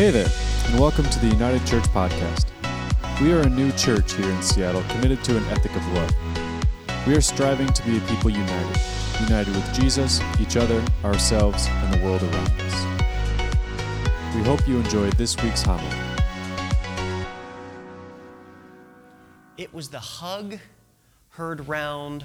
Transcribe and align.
Hey 0.00 0.10
there, 0.10 0.30
and 0.64 0.80
welcome 0.80 1.04
to 1.04 1.18
the 1.18 1.26
United 1.26 1.66
Church 1.66 1.84
Podcast. 1.88 2.46
We 3.20 3.34
are 3.34 3.40
a 3.40 3.50
new 3.50 3.70
church 3.72 4.14
here 4.14 4.30
in 4.30 4.40
Seattle 4.40 4.82
committed 4.88 5.22
to 5.24 5.36
an 5.36 5.44
ethic 5.48 5.76
of 5.76 5.86
love. 5.88 7.06
We 7.06 7.14
are 7.14 7.20
striving 7.20 7.66
to 7.66 7.82
be 7.82 7.98
a 7.98 8.00
people 8.00 8.30
united, 8.30 8.80
united 9.20 9.54
with 9.54 9.74
Jesus, 9.74 10.22
each 10.40 10.56
other, 10.56 10.82
ourselves, 11.04 11.66
and 11.68 11.92
the 11.92 12.02
world 12.02 12.22
around 12.22 12.50
us. 12.62 14.34
We 14.34 14.42
hope 14.42 14.66
you 14.66 14.78
enjoyed 14.78 15.12
this 15.18 15.36
week's 15.42 15.60
homily. 15.60 15.94
It 19.58 19.74
was 19.74 19.90
the 19.90 20.00
hug 20.00 20.56
heard 21.28 21.68
round 21.68 22.24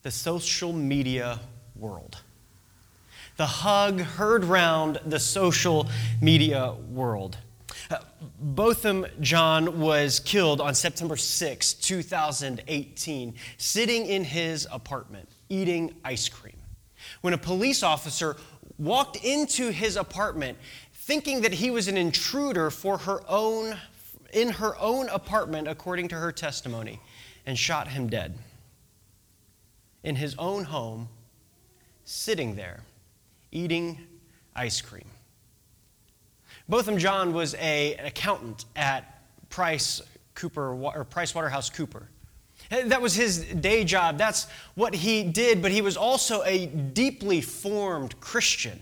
the 0.00 0.10
social 0.10 0.72
media 0.72 1.38
world. 1.76 2.22
The 3.40 3.46
hug 3.46 4.00
heard 4.02 4.44
round 4.44 5.00
the 5.06 5.18
social 5.18 5.88
media 6.20 6.74
world. 6.90 7.38
Uh, 7.90 7.96
Botham 8.38 9.06
Jean 9.22 9.80
was 9.80 10.20
killed 10.20 10.60
on 10.60 10.74
September 10.74 11.16
6, 11.16 11.72
2018, 11.72 13.34
sitting 13.56 14.04
in 14.04 14.24
his 14.24 14.68
apartment 14.70 15.26
eating 15.48 15.94
ice 16.04 16.28
cream. 16.28 16.58
When 17.22 17.32
a 17.32 17.38
police 17.38 17.82
officer 17.82 18.36
walked 18.76 19.16
into 19.24 19.70
his 19.70 19.96
apartment 19.96 20.58
thinking 20.92 21.40
that 21.40 21.54
he 21.54 21.70
was 21.70 21.88
an 21.88 21.96
intruder 21.96 22.68
for 22.70 22.98
her 22.98 23.22
own 23.26 23.74
in 24.34 24.50
her 24.50 24.76
own 24.78 25.08
apartment 25.08 25.66
according 25.66 26.08
to 26.08 26.16
her 26.16 26.30
testimony 26.30 27.00
and 27.46 27.58
shot 27.58 27.88
him 27.88 28.06
dead 28.06 28.36
in 30.04 30.16
his 30.16 30.34
own 30.38 30.64
home 30.64 31.08
sitting 32.04 32.54
there 32.54 32.82
eating 33.52 33.98
ice 34.54 34.80
cream. 34.80 35.06
Botham 36.68 36.98
Jean 36.98 37.32
was 37.32 37.54
a, 37.54 37.94
an 37.96 38.06
accountant 38.06 38.64
at 38.76 39.24
Price 39.48 40.00
Cooper 40.34 40.72
or 40.72 41.04
Price 41.04 41.34
Waterhouse 41.34 41.68
Cooper. 41.68 42.08
That 42.70 43.02
was 43.02 43.14
his 43.14 43.44
day 43.44 43.82
job. 43.82 44.16
That's 44.18 44.46
what 44.76 44.94
he 44.94 45.24
did, 45.24 45.60
but 45.60 45.72
he 45.72 45.82
was 45.82 45.96
also 45.96 46.42
a 46.44 46.66
deeply 46.66 47.40
formed 47.40 48.20
Christian. 48.20 48.80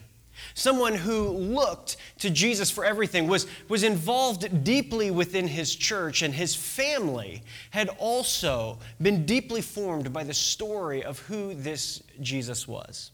Someone 0.55 0.95
who 0.95 1.29
looked 1.31 1.97
to 2.19 2.31
Jesus 2.31 2.71
for 2.71 2.85
everything, 2.85 3.27
was, 3.27 3.47
was 3.69 3.83
involved 3.83 4.65
deeply 4.65 5.11
within 5.11 5.49
his 5.49 5.75
church, 5.75 6.23
and 6.23 6.35
his 6.35 6.55
family 6.55 7.43
had 7.71 7.89
also 7.99 8.79
been 9.01 9.25
deeply 9.25 9.63
formed 9.63 10.13
by 10.13 10.25
the 10.25 10.35
story 10.35 11.03
of 11.03 11.21
who 11.21 11.55
this 11.55 12.03
Jesus 12.21 12.69
was. 12.69 13.13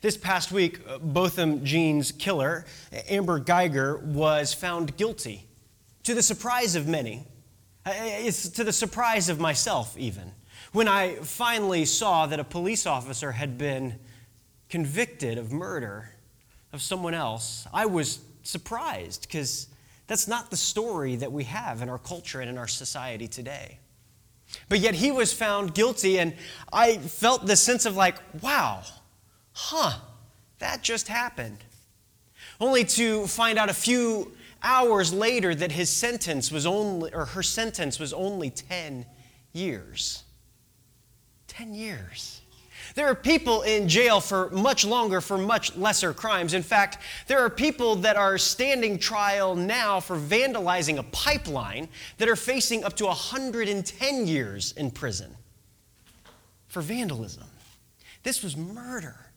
This 0.00 0.16
past 0.16 0.52
week, 0.52 0.80
uh, 0.88 0.98
Botham 0.98 1.64
Jean's 1.64 2.12
killer, 2.12 2.64
Amber 3.08 3.40
Guyger, 3.40 4.02
was 4.02 4.54
found 4.54 4.96
guilty, 4.96 5.46
to 6.04 6.14
the 6.14 6.22
surprise 6.22 6.74
of 6.74 6.86
many. 6.88 7.26
Uh, 7.84 7.92
it's 7.94 8.48
to 8.50 8.64
the 8.64 8.72
surprise 8.72 9.28
of 9.28 9.40
myself, 9.40 9.96
even. 9.98 10.32
When 10.72 10.88
I 10.88 11.14
finally 11.16 11.84
saw 11.84 12.26
that 12.26 12.38
a 12.38 12.44
police 12.44 12.86
officer 12.86 13.32
had 13.32 13.58
been 13.58 13.98
convicted 14.68 15.38
of 15.38 15.52
murder 15.52 16.10
of 16.72 16.80
someone 16.80 17.14
else, 17.14 17.66
I 17.72 17.86
was 17.86 18.20
surprised 18.42 19.22
because 19.22 19.68
that's 20.06 20.28
not 20.28 20.50
the 20.50 20.56
story 20.56 21.16
that 21.16 21.32
we 21.32 21.44
have 21.44 21.82
in 21.82 21.88
our 21.88 21.98
culture 21.98 22.40
and 22.40 22.50
in 22.50 22.58
our 22.58 22.68
society 22.68 23.28
today. 23.28 23.78
But 24.68 24.80
yet 24.80 24.94
he 24.94 25.10
was 25.10 25.32
found 25.32 25.74
guilty, 25.74 26.18
and 26.18 26.34
I 26.72 26.98
felt 26.98 27.46
this 27.46 27.60
sense 27.60 27.86
of 27.86 27.96
like, 27.96 28.16
wow, 28.42 28.82
huh, 29.52 29.98
that 30.58 30.82
just 30.82 31.08
happened. 31.08 31.58
Only 32.60 32.84
to 32.84 33.26
find 33.26 33.58
out 33.58 33.70
a 33.70 33.74
few 33.74 34.32
hours 34.62 35.12
later 35.12 35.54
that 35.54 35.72
his 35.72 35.88
sentence 35.90 36.52
was 36.52 36.66
only, 36.66 37.12
or 37.14 37.24
her 37.24 37.42
sentence 37.42 37.98
was 37.98 38.12
only 38.12 38.50
10 38.50 39.06
years. 39.52 40.24
10 41.48 41.74
years. 41.74 42.40
There 42.94 43.06
are 43.06 43.14
people 43.14 43.62
in 43.62 43.88
jail 43.88 44.20
for 44.20 44.50
much 44.50 44.84
longer 44.84 45.20
for 45.20 45.38
much 45.38 45.76
lesser 45.76 46.12
crimes. 46.12 46.54
In 46.54 46.62
fact, 46.62 46.98
there 47.28 47.38
are 47.40 47.50
people 47.50 47.96
that 47.96 48.16
are 48.16 48.36
standing 48.36 48.98
trial 48.98 49.54
now 49.54 50.00
for 50.00 50.16
vandalizing 50.16 50.98
a 50.98 51.02
pipeline 51.04 51.88
that 52.18 52.28
are 52.28 52.36
facing 52.36 52.84
up 52.84 52.96
to 52.96 53.06
110 53.06 54.26
years 54.26 54.72
in 54.72 54.90
prison 54.90 55.34
for 56.68 56.82
vandalism. 56.82 57.44
This 58.22 58.42
was 58.42 58.56
murder. 58.56 59.29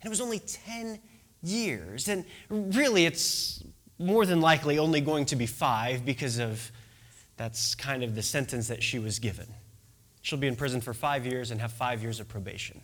And 0.00 0.06
it 0.06 0.10
was 0.10 0.20
only 0.20 0.38
10 0.38 1.00
years. 1.42 2.08
And 2.08 2.24
really, 2.50 3.06
it's 3.06 3.62
more 3.98 4.26
than 4.26 4.40
likely 4.40 4.78
only 4.78 5.00
going 5.00 5.24
to 5.26 5.36
be 5.36 5.46
five 5.46 6.04
because 6.04 6.38
of 6.38 6.70
that's 7.36 7.74
kind 7.74 8.02
of 8.02 8.14
the 8.14 8.22
sentence 8.22 8.68
that 8.68 8.82
she 8.82 8.98
was 8.98 9.18
given. 9.18 9.46
She'll 10.22 10.38
be 10.38 10.48
in 10.48 10.56
prison 10.56 10.80
for 10.80 10.92
five 10.92 11.24
years 11.24 11.50
and 11.50 11.60
have 11.60 11.72
five 11.72 12.02
years 12.02 12.20
of 12.20 12.28
probation. 12.28 12.80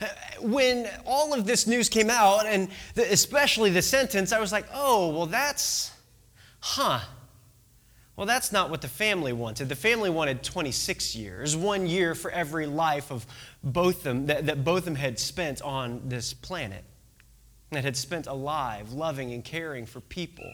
Uh, 0.00 0.06
when 0.40 0.88
all 1.06 1.32
of 1.32 1.46
this 1.46 1.66
news 1.66 1.88
came 1.88 2.10
out, 2.10 2.46
and 2.46 2.68
especially 2.96 3.70
the 3.70 3.80
sentence, 3.80 4.32
I 4.32 4.40
was 4.40 4.52
like, 4.52 4.66
oh, 4.74 5.08
well, 5.08 5.26
that's, 5.26 5.92
huh. 6.60 7.00
Well, 8.18 8.26
that's 8.26 8.50
not 8.50 8.68
what 8.68 8.80
the 8.80 8.88
family 8.88 9.32
wanted. 9.32 9.68
The 9.68 9.76
family 9.76 10.10
wanted 10.10 10.42
26 10.42 11.14
years, 11.14 11.54
one 11.56 11.86
year 11.86 12.16
for 12.16 12.32
every 12.32 12.66
life 12.66 13.12
of 13.12 13.24
Botham 13.62 14.26
that, 14.26 14.46
that 14.46 14.64
Botham 14.64 14.96
had 14.96 15.20
spent 15.20 15.62
on 15.62 16.02
this 16.04 16.34
planet, 16.34 16.82
that 17.70 17.84
had 17.84 17.96
spent 17.96 18.26
alive, 18.26 18.92
loving 18.92 19.32
and 19.34 19.44
caring 19.44 19.86
for 19.86 20.00
people. 20.00 20.52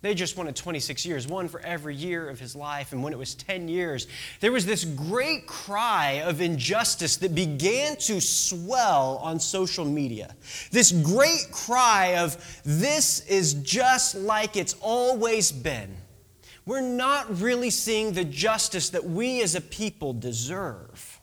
They 0.00 0.14
just 0.14 0.38
wanted 0.38 0.56
26 0.56 1.04
years, 1.04 1.26
one 1.28 1.48
for 1.48 1.60
every 1.60 1.94
year 1.94 2.30
of 2.30 2.40
his 2.40 2.56
life. 2.56 2.92
And 2.92 3.02
when 3.02 3.12
it 3.12 3.18
was 3.18 3.34
10 3.34 3.68
years, 3.68 4.06
there 4.40 4.50
was 4.50 4.64
this 4.64 4.82
great 4.82 5.46
cry 5.46 6.22
of 6.24 6.40
injustice 6.40 7.18
that 7.18 7.34
began 7.34 7.96
to 7.96 8.22
swell 8.22 9.20
on 9.22 9.38
social 9.38 9.84
media. 9.84 10.34
This 10.70 10.92
great 10.92 11.48
cry 11.52 12.16
of, 12.16 12.62
this 12.64 13.20
is 13.26 13.52
just 13.52 14.14
like 14.14 14.56
it's 14.56 14.76
always 14.80 15.52
been 15.52 15.94
we're 16.64 16.80
not 16.80 17.40
really 17.40 17.70
seeing 17.70 18.12
the 18.12 18.24
justice 18.24 18.90
that 18.90 19.04
we 19.04 19.42
as 19.42 19.54
a 19.54 19.60
people 19.60 20.12
deserve. 20.12 21.20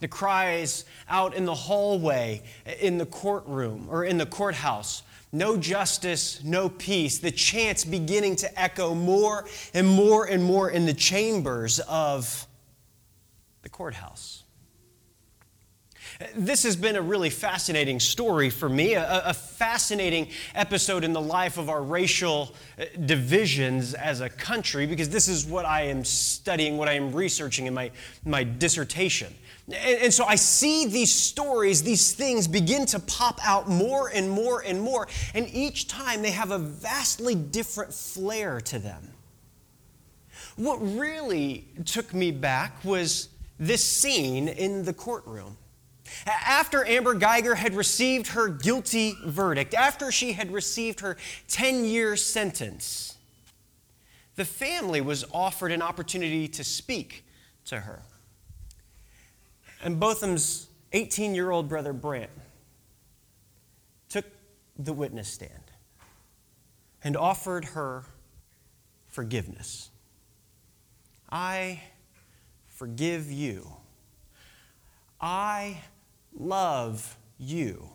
The 0.00 0.08
cries 0.08 0.84
out 1.08 1.34
in 1.34 1.44
the 1.44 1.54
hallway, 1.54 2.42
in 2.80 2.98
the 2.98 3.06
courtroom, 3.06 3.86
or 3.90 4.04
in 4.04 4.18
the 4.18 4.26
courthouse 4.26 5.02
no 5.32 5.56
justice, 5.56 6.44
no 6.44 6.68
peace. 6.68 7.18
The 7.18 7.30
chants 7.30 7.84
beginning 7.84 8.36
to 8.36 8.60
echo 8.60 8.94
more 8.94 9.46
and 9.72 9.88
more 9.88 10.26
and 10.26 10.44
more 10.44 10.70
in 10.70 10.84
the 10.84 10.92
chambers 10.92 11.80
of 11.80 12.46
the 13.62 13.70
courthouse. 13.70 14.41
This 16.34 16.62
has 16.64 16.76
been 16.76 16.96
a 16.96 17.02
really 17.02 17.30
fascinating 17.30 18.00
story 18.00 18.50
for 18.50 18.68
me, 18.68 18.94
a, 18.94 19.22
a, 19.26 19.34
fascinating 19.34 20.28
episode 20.54 21.04
in 21.04 21.12
the 21.12 21.20
life 21.20 21.58
of 21.58 21.68
our 21.68 21.82
racial 21.82 22.54
uh, 22.78 22.84
divisions 23.06 23.94
as 23.94 24.20
a 24.20 24.28
country, 24.28 24.86
because 24.86 25.08
this 25.08 25.28
is 25.28 25.46
what 25.46 25.64
I 25.64 25.82
am 25.82 26.04
studying, 26.04 26.76
what 26.76 26.88
I 26.88 26.94
am 26.94 27.12
researching 27.12 27.66
in 27.66 27.74
my, 27.74 27.90
my 28.24 28.44
dissertation. 28.44 29.32
And, 29.66 30.02
and 30.02 30.14
so 30.14 30.24
I 30.24 30.34
see 30.34 30.86
these 30.86 31.12
stories, 31.12 31.82
these 31.82 32.12
things 32.12 32.48
begin 32.48 32.86
to 32.86 32.98
pop 32.98 33.38
out 33.42 33.68
more 33.68 34.08
and 34.08 34.28
more 34.28 34.60
and 34.60 34.80
more, 34.80 35.08
and 35.34 35.48
each 35.48 35.88
time 35.88 36.22
they 36.22 36.32
have 36.32 36.50
a 36.50 36.58
vastly 36.58 37.34
different 37.34 37.94
flair 37.94 38.60
to 38.62 38.78
them. 38.78 39.12
What 40.56 40.76
really 40.76 41.68
took 41.84 42.12
me 42.12 42.30
back 42.30 42.84
was 42.84 43.28
this 43.58 43.84
scene 43.84 44.48
in 44.48 44.84
the 44.84 44.92
courtroom. 44.92 45.56
After 46.26 46.84
Amber 46.84 47.14
Guyger 47.14 47.56
had 47.56 47.74
received 47.74 48.28
her 48.28 48.48
guilty 48.48 49.16
verdict, 49.24 49.74
after 49.74 50.10
she 50.12 50.32
had 50.32 50.52
received 50.52 51.00
her 51.00 51.16
10 51.48 51.84
year 51.84 52.16
sentence, 52.16 53.16
the 54.36 54.44
family 54.44 55.00
was 55.00 55.24
offered 55.32 55.72
an 55.72 55.82
opportunity 55.82 56.48
to 56.48 56.64
speak 56.64 57.24
to 57.66 57.80
her. 57.80 58.02
And 59.82 59.98
Botham's 59.98 60.68
18 60.92 61.34
year 61.34 61.50
old 61.50 61.68
brother, 61.68 61.92
Brant, 61.92 62.30
took 64.08 64.24
the 64.78 64.92
witness 64.92 65.28
stand 65.28 65.50
and 67.02 67.16
offered 67.16 67.64
her 67.66 68.04
forgiveness. 69.08 69.90
I 71.30 71.80
forgive 72.68 73.30
you. 73.30 73.66
I 75.20 75.80
love 76.34 77.16
you. 77.38 77.88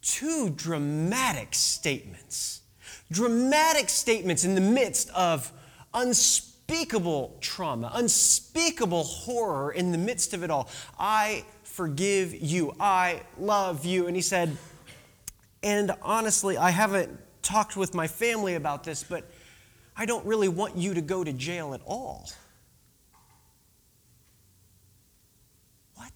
Two 0.00 0.50
dramatic 0.50 1.54
statements. 1.54 2.62
Dramatic 3.10 3.88
statements 3.88 4.44
in 4.44 4.54
the 4.54 4.60
midst 4.60 5.10
of 5.10 5.52
unspeakable 5.94 7.36
trauma, 7.40 7.90
unspeakable 7.94 9.04
horror 9.04 9.72
in 9.72 9.92
the 9.92 9.98
midst 9.98 10.34
of 10.34 10.42
it 10.42 10.50
all. 10.50 10.68
I 10.98 11.44
forgive 11.62 12.34
you. 12.34 12.74
I 12.80 13.22
love 13.38 13.84
you. 13.84 14.06
And 14.06 14.16
he 14.16 14.22
said, 14.22 14.56
and 15.62 15.92
honestly, 16.02 16.56
I 16.56 16.70
haven't 16.70 17.10
talked 17.42 17.76
with 17.76 17.94
my 17.94 18.06
family 18.06 18.54
about 18.54 18.84
this, 18.84 19.04
but 19.04 19.30
I 19.96 20.06
don't 20.06 20.24
really 20.24 20.48
want 20.48 20.76
you 20.76 20.94
to 20.94 21.00
go 21.00 21.22
to 21.22 21.32
jail 21.32 21.74
at 21.74 21.80
all. 21.84 22.28
What? 25.94 26.12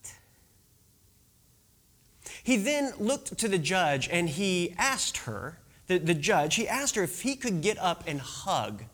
He 2.46 2.56
then 2.56 2.92
looked 3.00 3.36
to 3.38 3.48
the 3.48 3.58
judge 3.58 4.08
and 4.08 4.28
he 4.28 4.72
asked 4.78 5.16
her, 5.16 5.58
the, 5.88 5.98
the 5.98 6.14
judge, 6.14 6.54
he 6.54 6.68
asked 6.68 6.94
her 6.94 7.02
if 7.02 7.22
he 7.22 7.34
could 7.34 7.60
get 7.60 7.76
up 7.76 8.04
and 8.06 8.20
hug 8.20 8.84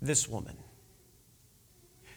this 0.00 0.26
woman. 0.26 0.56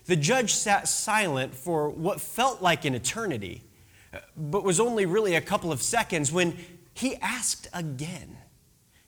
The 0.05 0.15
judge 0.15 0.51
sat 0.55 0.87
silent 0.87 1.53
for 1.53 1.89
what 1.89 2.19
felt 2.19 2.59
like 2.59 2.85
an 2.85 2.95
eternity, 2.95 3.65
but 4.35 4.63
was 4.63 4.79
only 4.79 5.05
really 5.05 5.35
a 5.35 5.41
couple 5.41 5.71
of 5.71 5.83
seconds 5.83 6.31
when 6.31 6.57
he 6.95 7.17
asked 7.17 7.67
again, 7.71 8.35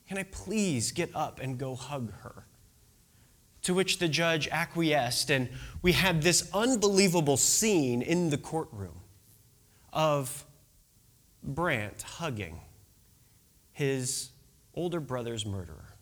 Can 0.08 0.20
I 0.20 0.24
please 0.24 0.92
get 0.92 1.10
up 1.16 1.40
and 1.40 1.58
go 1.58 1.74
hug 1.74 2.14
her? 2.20 2.46
To 3.64 3.74
which 3.74 3.98
the 3.98 4.08
judge 4.08 4.48
acquiesced, 4.50 5.32
and 5.32 5.50
we 5.82 5.94
had 5.94 6.22
this 6.22 6.48
unbelievable 6.54 7.38
scene 7.38 8.04
in 8.04 8.30
the 8.30 8.38
courtroom 8.38 9.00
of 9.92 10.44
Brant 11.48 12.02
hugging 12.02 12.60
his 13.72 14.30
older 14.76 15.00
brother's 15.00 15.46
murderer. 15.46 15.96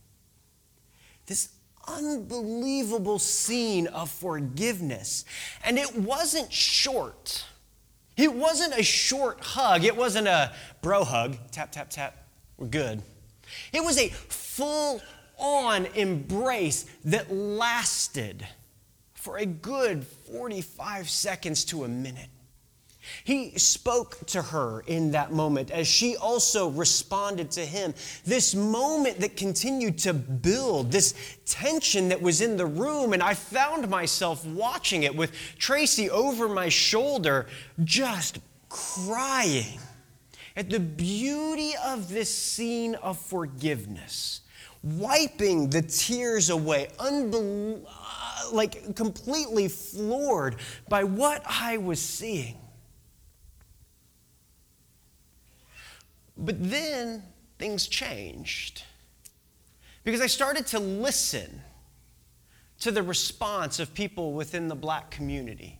This 1.27 1.49
unbelievable 1.87 3.19
scene 3.19 3.87
of 3.87 4.09
forgiveness. 4.09 5.25
And 5.63 5.77
it 5.77 5.95
wasn't 5.95 6.51
short. 6.51 7.45
It 8.17 8.33
wasn't 8.33 8.77
a 8.77 8.83
short 8.83 9.41
hug. 9.41 9.83
It 9.83 9.95
wasn't 9.95 10.27
a 10.27 10.53
bro 10.81 11.03
hug, 11.03 11.37
tap, 11.51 11.71
tap, 11.71 11.89
tap, 11.89 12.17
we're 12.57 12.67
good. 12.67 13.01
It 13.73 13.83
was 13.83 13.97
a 13.97 14.09
full 14.09 15.01
on 15.37 15.85
embrace 15.87 16.85
that 17.05 17.31
lasted 17.31 18.47
for 19.13 19.37
a 19.37 19.45
good 19.45 20.05
45 20.05 21.09
seconds 21.09 21.65
to 21.65 21.83
a 21.83 21.87
minute. 21.87 22.29
He 23.23 23.57
spoke 23.57 24.25
to 24.27 24.41
her 24.41 24.81
in 24.87 25.11
that 25.11 25.31
moment 25.31 25.71
as 25.71 25.87
she 25.87 26.15
also 26.15 26.69
responded 26.69 27.51
to 27.51 27.65
him. 27.65 27.93
This 28.25 28.55
moment 28.55 29.19
that 29.19 29.37
continued 29.37 29.97
to 29.99 30.13
build, 30.13 30.91
this 30.91 31.13
tension 31.45 32.09
that 32.09 32.21
was 32.21 32.41
in 32.41 32.57
the 32.57 32.65
room, 32.65 33.13
and 33.13 33.21
I 33.21 33.33
found 33.33 33.89
myself 33.89 34.45
watching 34.45 35.03
it 35.03 35.15
with 35.15 35.31
Tracy 35.57 36.09
over 36.09 36.47
my 36.47 36.69
shoulder, 36.69 37.47
just 37.83 38.39
crying 38.69 39.79
at 40.55 40.69
the 40.69 40.79
beauty 40.79 41.73
of 41.83 42.09
this 42.09 42.33
scene 42.33 42.95
of 42.95 43.19
forgiveness, 43.19 44.41
wiping 44.83 45.69
the 45.69 45.81
tears 45.81 46.49
away, 46.49 46.89
unbel- 46.97 47.85
uh, 47.87 48.49
like 48.51 48.95
completely 48.95 49.67
floored 49.67 50.57
by 50.87 51.03
what 51.03 51.43
I 51.45 51.77
was 51.77 52.01
seeing. 52.01 52.57
But 56.37 56.69
then 56.69 57.23
things 57.57 57.87
changed 57.87 58.83
because 60.03 60.21
I 60.21 60.27
started 60.27 60.67
to 60.67 60.79
listen 60.79 61.61
to 62.79 62.91
the 62.91 63.03
response 63.03 63.79
of 63.79 63.93
people 63.93 64.33
within 64.33 64.67
the 64.67 64.75
black 64.75 65.09
community. 65.11 65.79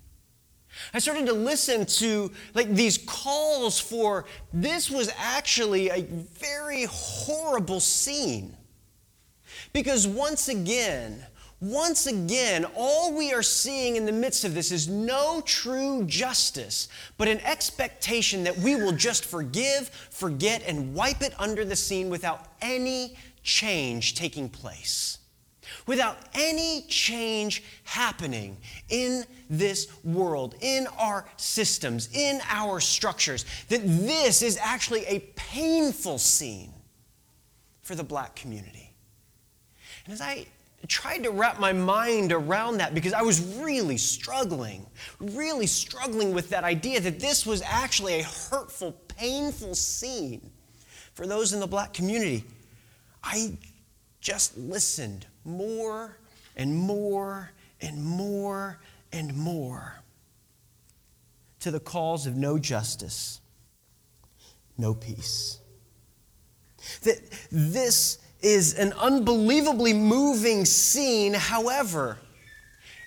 I 0.94 1.00
started 1.00 1.25
to 1.28 1.34
listen 1.34 1.86
to 1.86 2.31
like 2.54 2.69
these 2.69 2.98
calls 2.98 3.80
for 3.80 4.25
this 4.54 4.90
was 4.90 5.12
actually 5.18 5.90
a 5.90 6.02
very 6.04 6.86
horrible 6.90 7.80
scene. 7.80 8.56
Because 9.74 10.08
once 10.08 10.48
again, 10.50 11.25
once 11.62 12.06
again, 12.06 12.66
all 12.75 13.13
we 13.13 13.34
are 13.34 13.42
seeing 13.42 13.96
in 13.96 14.06
the 14.06 14.12
midst 14.12 14.44
of 14.44 14.54
this 14.54 14.72
is 14.72 14.88
no 14.88 15.42
true 15.46 16.04
justice, 16.06 16.90
but 17.18 17.28
an 17.28 17.40
expectation 17.40 18.44
that 18.44 18.57
we 18.57 18.75
will 18.75 18.92
just 18.92 19.24
forgive, 19.24 19.90
forget, 20.10 20.62
and 20.68 20.94
wipe 20.94 21.22
it 21.22 21.34
under 21.40 21.63
the 21.63 21.75
scene 21.75 22.10
without 22.10 22.48
any 22.62 23.16
change 23.42 24.16
taking 24.16 24.50
place. 24.50 25.19
Without 25.88 26.18
any 26.34 26.81
change 26.90 27.63
happening 27.84 28.58
in 28.90 29.24
this 29.50 29.88
world, 30.04 30.56
in 30.62 30.88
our 31.00 31.25
systems, 31.38 32.10
in 32.13 32.42
our 32.50 32.80
structures, 32.80 33.46
that 33.69 33.81
this 33.84 34.42
is 34.42 34.58
actually 34.62 35.06
a 35.06 35.19
painful 35.36 36.18
scene 36.18 36.74
for 37.81 37.96
the 37.96 38.04
black 38.04 38.36
community. 38.36 38.94
And 40.06 40.13
as 40.13 40.22
I 40.22 40.48
tried 40.88 41.24
to 41.24 41.32
wrap 41.32 41.60
my 41.60 41.74
mind 41.74 42.32
around 42.32 42.78
that 42.78 42.94
because 42.94 43.14
I 43.14 43.22
was 43.22 43.42
really 43.58 43.98
struggling, 43.98 44.86
really 45.20 45.68
struggling 45.68 46.34
with 46.34 46.50
that 46.50 46.64
idea 46.64 47.00
that 47.00 47.20
this 47.20 47.46
was 47.46 47.62
actually 47.62 48.20
a 48.20 48.24
hurtful, 48.24 48.94
painful 49.08 49.76
scene 49.76 50.50
for 51.14 51.26
those 51.26 51.54
in 51.54 51.60
the 51.60 51.68
black 51.68 51.94
community. 51.94 52.44
I 53.24 53.58
just 54.20 54.58
listened 54.58 55.26
more 55.44 56.18
and 56.56 56.76
more 56.76 57.52
and 57.82 58.04
more 58.04 58.80
and 59.12 59.36
more 59.36 60.02
to 61.62 61.72
the 61.72 61.80
calls 61.80 62.28
of 62.28 62.36
no 62.36 62.60
justice, 62.60 63.40
no 64.78 64.94
peace. 64.94 65.60
That 67.02 67.18
this 67.52 68.20
is 68.46 68.76
an 68.76 68.94
unbelievably 68.94 69.92
moving 69.92 70.66
scene. 70.66 71.34
However, 71.34 72.20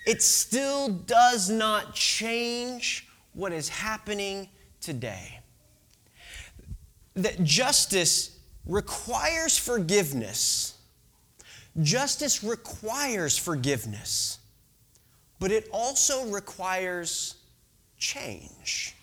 it 0.05 0.21
still 0.21 0.89
does 0.89 1.49
not 1.49 1.95
change 1.95 3.07
what 3.31 3.53
is 3.53 3.69
happening 3.69 4.49
today. 4.81 5.39
That 7.13 7.41
justice 7.41 8.37
requires 8.65 9.57
forgiveness. 9.57 10.77
Justice 11.81 12.43
requires 12.43 13.37
forgiveness, 13.37 14.39
but 15.39 15.51
it 15.51 15.69
also 15.71 16.25
requires 16.25 17.35
change. 17.97 18.93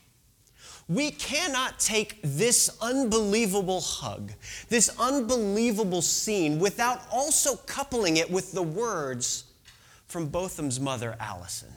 We 0.89 1.11
cannot 1.11 1.81
take 1.81 2.21
this 2.23 2.77
unbelievable 2.81 3.81
hug, 3.81 4.33
this 4.69 4.89
unbelievable 5.01 6.03
scene, 6.03 6.61
without 6.61 7.03
also 7.11 7.57
coupling 7.57 8.19
it 8.19 8.31
with 8.31 8.53
the 8.53 8.63
words 8.63 9.45
from 10.07 10.29
Botham's 10.29 10.79
mother, 10.79 11.17
Allison. 11.19 11.73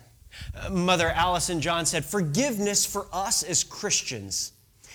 Uh, 0.55 0.69
mother 0.69 1.09
Allison 1.09 1.59
Jean 1.59 1.85
said, 1.85 2.05
Forgiveness 2.05 2.85
for 2.85 3.07
us 3.11 3.41
as 3.41 3.63
Christians 3.63 4.51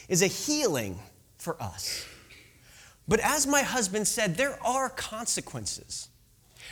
is 0.08 0.22
a 0.22 0.28
healing 0.28 0.96
for 1.38 1.60
us. 1.60 2.06
But 3.08 3.18
as 3.20 3.46
my 3.48 3.62
husband 3.62 4.06
said, 4.06 4.36
there 4.36 4.58
are 4.64 4.88
consequences. 4.90 6.08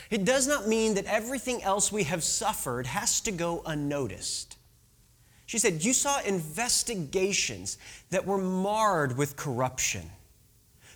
It 0.09 0.23
does 0.25 0.47
not 0.47 0.67
mean 0.67 0.95
that 0.95 1.05
everything 1.05 1.61
else 1.61 1.91
we 1.91 2.03
have 2.03 2.23
suffered 2.23 2.87
has 2.87 3.19
to 3.21 3.31
go 3.31 3.61
unnoticed. 3.65 4.57
She 5.53 5.59
said, 5.59 5.85
You 5.85 5.93
saw 5.93 6.19
investigations 6.21 7.77
that 8.09 8.25
were 8.25 8.39
marred 8.39 9.15
with 9.19 9.35
corruption. 9.35 10.01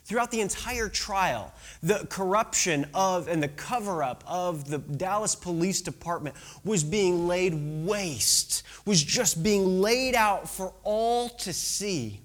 Throughout 0.04 0.32
the 0.32 0.42
entire 0.42 0.90
trial, 0.90 1.54
the 1.84 2.08
corruption 2.10 2.90
of 2.96 3.28
and 3.28 3.44
the 3.44 3.50
cover 3.50 4.02
up 4.02 4.24
of 4.26 4.68
the 4.68 4.80
Dallas 4.80 5.36
Police 5.36 5.82
Department 5.82 6.36
was 6.64 6.84
being 6.84 7.28
laid 7.28 7.54
waste, 7.86 8.64
was 8.84 9.04
just 9.04 9.44
being 9.44 9.80
laid 9.80 10.16
out 10.16 10.50
for 10.50 10.74
all 10.84 11.30
to 11.30 11.54
see. 11.54 12.20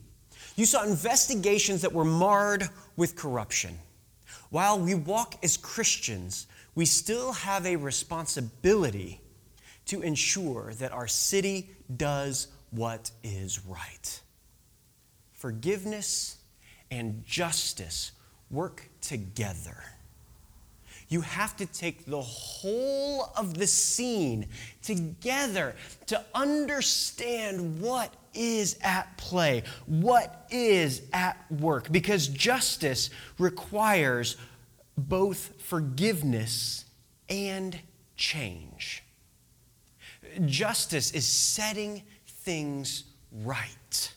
You 0.56 0.64
saw 0.64 0.84
investigations 0.84 1.82
that 1.82 1.92
were 1.92 2.02
marred 2.02 2.70
with 2.96 3.14
corruption. 3.14 3.78
While 4.48 4.78
we 4.78 4.94
walk 4.94 5.34
as 5.42 5.58
Christians, 5.58 6.46
we 6.74 6.86
still 6.86 7.32
have 7.32 7.66
a 7.66 7.76
responsibility 7.76 9.20
to 9.86 10.02
ensure 10.02 10.72
that 10.74 10.92
our 10.92 11.08
city 11.08 11.70
does 11.96 12.48
what 12.70 13.10
is 13.22 13.64
right. 13.66 14.20
Forgiveness 15.32 16.38
and 16.90 17.24
justice 17.26 18.12
work 18.50 18.88
together. 19.00 19.76
You 21.08 21.20
have 21.20 21.56
to 21.58 21.66
take 21.66 22.06
the 22.06 22.22
whole 22.22 23.30
of 23.36 23.54
the 23.54 23.66
scene 23.66 24.46
together 24.82 25.74
to 26.06 26.24
understand 26.34 27.80
what 27.80 28.14
is 28.32 28.78
at 28.82 29.14
play, 29.18 29.64
what 29.84 30.46
is 30.50 31.02
at 31.12 31.36
work, 31.50 31.92
because 31.92 32.28
justice 32.28 33.10
requires 33.38 34.36
both 34.96 35.60
forgiveness 35.60 36.86
and 37.28 37.78
change 38.16 39.02
justice 40.46 41.10
is 41.12 41.26
setting 41.26 42.02
things 42.26 43.04
right. 43.44 44.14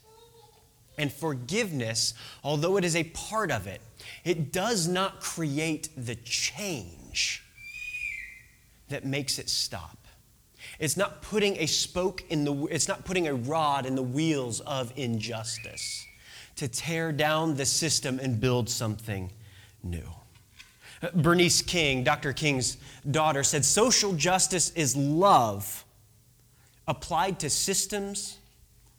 And 0.98 1.12
forgiveness, 1.12 2.14
although 2.44 2.78
it 2.78 2.86
is 2.86 2.96
a 2.96 3.04
part 3.04 3.52
of 3.52 3.68
it, 3.68 3.82
it 4.24 4.52
does 4.52 4.88
not 4.88 5.20
create 5.20 5.90
the 5.98 6.16
change 6.16 7.44
that 8.90 9.06
makes 9.06 9.40
it 9.40 9.50
stop. 9.50 9.98
It's 10.80 10.98
not 10.98 11.22
putting 11.22 11.58
a 11.58 11.66
spoke 11.66 12.24
in 12.30 12.44
the 12.44 12.66
it's 12.66 12.88
not 12.88 13.06
putting 13.06 13.28
a 13.28 13.34
rod 13.34 13.86
in 13.86 13.96
the 13.96 14.04
wheels 14.04 14.60
of 14.62 14.92
injustice 14.96 16.06
to 16.58 16.68
tear 16.68 17.12
down 17.12 17.56
the 17.56 17.66
system 17.66 18.20
and 18.20 18.40
build 18.40 18.70
something 18.70 19.32
new. 19.84 20.10
Bernice 21.14 21.62
King, 21.62 22.04
Dr. 22.04 22.34
King's 22.34 22.78
daughter, 23.10 23.44
said 23.44 23.64
social 23.64 24.14
justice 24.14 24.72
is 24.72 24.96
love 24.96 25.85
applied 26.88 27.39
to 27.39 27.50
systems, 27.50 28.38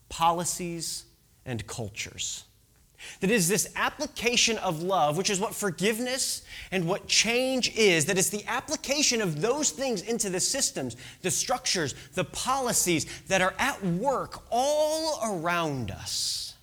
policies, 0.09 1.05
and 1.45 1.67
cultures. 1.67 2.45
That 3.21 3.31
is 3.31 3.49
this 3.49 3.71
application 3.77 4.59
of 4.59 4.83
love, 4.83 5.17
which 5.17 5.31
is 5.31 5.39
what 5.39 5.55
forgiveness 5.55 6.43
and 6.73 6.87
what 6.87 7.07
change 7.07 7.77
is, 7.77 8.07
that 8.07 8.19
is 8.19 8.31
the 8.31 8.45
application 8.47 9.21
of 9.21 9.41
those 9.41 9.71
things 9.71 10.03
into 10.03 10.31
the 10.31 10.41
systems, 10.41 10.97
the 11.23 11.31
structures, 11.31 11.95
the 12.15 12.25
policies 12.25 13.07
that 13.29 13.43
are 13.43 13.55
at 13.59 13.85
work 13.85 14.43
all 14.51 15.21
around 15.23 15.91
us. 15.91 16.55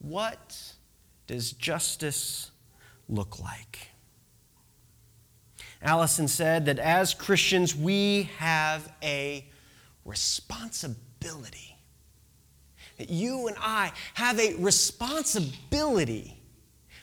What 0.00 0.74
does 1.26 1.52
justice 1.52 2.50
look 3.08 3.38
like? 3.40 3.88
Allison 5.80 6.26
said 6.26 6.66
that 6.66 6.78
as 6.80 7.14
Christians, 7.14 7.74
we 7.74 8.30
have 8.38 8.92
a 9.02 9.46
responsibility. 10.08 11.76
That 12.96 13.10
you 13.10 13.46
and 13.46 13.56
I 13.60 13.92
have 14.14 14.40
a 14.40 14.54
responsibility 14.54 16.40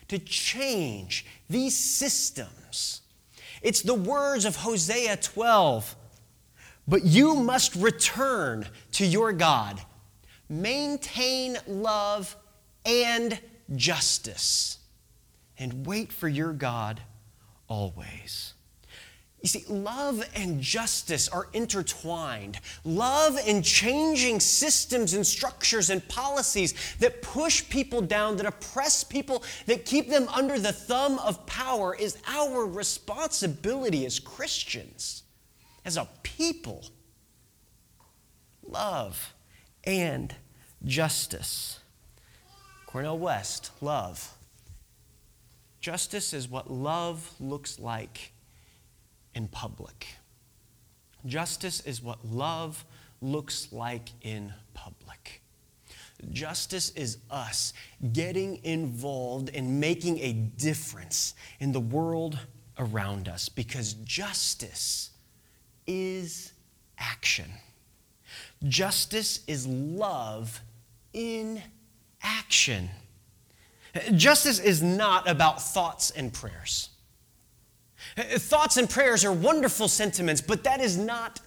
to 0.08 0.20
change 0.20 1.26
these 1.50 1.78
systems. 1.78 3.02
It's 3.62 3.82
the 3.82 3.94
words 3.94 4.46
of 4.46 4.58
Hosea 4.58 5.18
12. 5.18 5.96
But 6.88 7.04
you 7.04 7.36
must 7.36 7.76
return 7.76 8.68
to 8.94 9.06
your 9.06 9.32
God, 9.32 9.82
maintain 10.50 11.58
love 11.68 12.36
and 12.86 13.40
justice, 13.76 14.78
and 15.58 15.88
wait 15.88 16.12
for 16.12 16.28
your 16.28 16.54
God 16.54 17.02
always. 17.68 18.55
You 19.46 19.50
see, 19.50 19.66
love 19.70 20.28
and 20.36 20.60
justice 20.60 21.30
are 21.30 21.50
intertwined. 21.54 22.60
Love 22.84 23.38
and 23.46 23.64
changing 23.64 24.40
systems 24.40 25.14
and 25.14 25.24
structures 25.24 25.92
and 25.92 26.08
policies 26.10 26.74
that 26.98 27.22
push 27.22 27.70
people 27.70 28.02
down, 28.02 28.38
that 28.38 28.48
oppress 28.48 29.04
people, 29.04 29.44
that 29.68 29.86
keep 29.86 30.10
them 30.10 30.28
under 30.30 30.58
the 30.58 30.72
thumb 30.72 31.20
of 31.20 31.46
power 31.46 31.96
is 31.96 32.18
our 32.25 32.66
responsibility 32.66 34.04
as 34.08 34.18
Christians, 34.20 35.22
as 35.86 35.96
a 35.96 36.10
people. 36.24 36.84
Love 38.68 39.36
and 39.84 40.34
justice. 40.84 41.82
Cornel 42.88 43.20
West, 43.20 43.70
love. 43.80 44.34
Justice 45.82 46.34
is 46.34 46.50
what 46.50 46.72
love 46.72 47.30
looks 47.40 47.80
like 47.80 48.32
in 49.36 49.48
public. 49.48 50.08
Justice 51.25 51.82
is 51.82 52.01
what 52.01 52.25
love 52.25 52.86
looks 53.22 53.72
like 53.72 54.10
in 54.22 54.54
public. 54.74 55.42
Justice 56.32 56.92
is 56.92 57.18
us 57.30 57.74
getting 58.13 58.63
involved 58.63 59.50
in 59.50 59.80
making 59.80 60.20
a 60.20 60.34
difference 60.34 61.36
in 61.60 61.72
the 61.72 61.80
world 61.80 62.39
around 62.80 63.27
us 63.27 63.50
because 63.50 63.94
justice 64.06 65.12
is 65.88 66.54
action. 66.98 67.51
Justice 68.63 69.42
is 69.48 69.68
love 69.68 70.62
in 71.13 71.62
action. 72.22 72.89
Justice 74.15 74.60
is 74.60 74.82
not 74.82 75.30
about 75.30 75.62
thoughts 75.62 76.12
and 76.12 76.34
prayers. 76.34 76.89
Uh, 78.18 78.24
thoughts 78.38 78.78
and 78.78 78.90
prayers 78.90 79.26
are 79.26 79.32
wonderful 79.32 79.88
sentiments, 79.88 80.42
but 80.42 80.64
that 80.64 80.82
is 80.82 80.98
not 80.98 81.40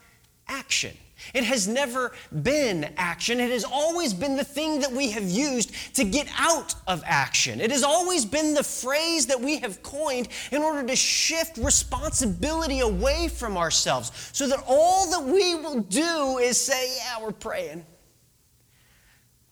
action. 0.49 0.97
It 1.35 1.45
has 1.45 1.67
never 1.67 2.13
been 2.43 2.93
action. 2.97 3.41
It 3.41 3.51
has 3.51 3.65
always 3.65 4.15
been 4.15 4.37
the 4.37 4.45
thing 4.45 4.81
that 4.81 4.93
we 4.93 5.11
have 5.11 5.29
used 5.29 5.75
to 5.97 6.05
get 6.05 6.29
out 6.39 6.75
of 6.87 7.03
action. 7.05 7.61
It 7.61 7.71
has 7.71 7.83
always 7.83 8.25
been 8.25 8.55
the 8.55 8.63
phrase 8.63 9.27
that 9.27 9.41
we 9.41 9.59
have 9.59 9.83
coined 9.83 10.29
in 10.53 10.63
order 10.63 10.87
to 10.87 10.95
shift 10.95 11.59
responsibility 11.59 12.81
away 12.81 13.29
from 13.29 13.57
ourselves 13.57 14.31
so 14.33 14.47
that 14.47 14.63
all 14.67 15.11
that 15.11 15.25
we 15.25 15.57
will 15.57 15.81
do 15.81 16.39
is 16.39 16.57
say, 16.59 16.97
Yeah, 16.97 17.23
we're 17.23 17.33
praying. 17.33 17.85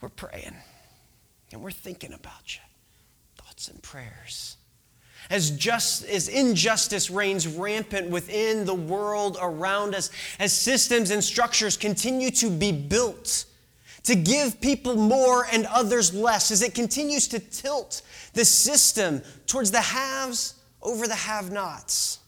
We're 0.01 0.09
praying. 0.11 0.55
And 1.53 1.63
we're 1.63 1.71
thinking 1.73 2.13
about 2.13 2.55
you. 2.55 2.61
Thoughts 3.37 3.69
and 3.69 3.83
prayers 3.83 4.56
as, 5.31 5.51
just, 5.51 6.05
as 6.07 6.29
injustice 6.29 7.11
reigns 7.11 7.47
rampant 7.47 8.09
within 8.11 8.65
the 8.65 8.75
world 8.75 9.37
around 9.41 9.95
us, 9.95 10.11
as 10.39 10.53
systems 10.53 11.11
and 11.11 11.23
structures 11.23 11.77
continue 11.77 12.31
to 12.31 12.51
be 12.51 12.73
built 12.73 13.47
to 14.07 14.15
give 14.15 14.61
people 14.61 14.95
more 14.95 15.47
and 15.53 15.67
others 15.67 16.15
less, 16.15 16.53
as 16.53 16.63
it 16.63 16.75
continues 16.75 17.27
to 17.27 17.41
tilt 17.41 18.03
the 18.35 18.45
system 18.45 19.21
towards 19.49 19.73
the 19.73 19.81
haves 19.81 20.55
over 20.81 21.09
the 21.09 21.15
have 21.15 21.51
nots. 21.51 22.21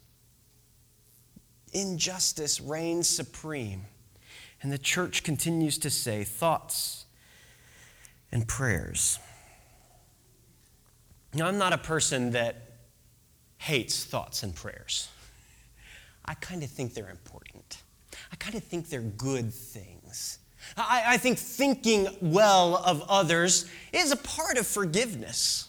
Injustice 1.72 2.60
reigns 2.60 3.08
supreme, 3.08 3.82
and 4.60 4.72
the 4.72 4.78
church 4.78 5.22
continues 5.22 5.78
to 5.78 5.88
say 5.88 6.24
thoughts 6.24 7.04
and 8.32 8.48
prayers. 8.48 9.20
Now, 11.32 11.46
I'm 11.46 11.58
not 11.58 11.72
a 11.72 11.78
person 11.78 12.32
that 12.32 12.67
hates 13.58 14.04
thoughts 14.04 14.42
and 14.42 14.54
prayers. 14.54 15.08
I 16.24 16.34
kind 16.34 16.62
of 16.62 16.70
think 16.70 16.94
they're 16.94 17.10
important. 17.10 17.82
I 18.32 18.36
kind 18.36 18.54
of 18.54 18.64
think 18.64 18.88
they're 18.88 19.00
good 19.00 19.52
things. 19.52 20.38
I, 20.76 21.04
I, 21.06 21.16
think 21.16 21.38
thinking 21.38 22.08
well 22.20 22.76
of 22.76 23.02
others 23.08 23.66
is 23.92 24.10
a 24.10 24.16
part 24.16 24.58
of 24.58 24.66
forgiveness. 24.66 25.68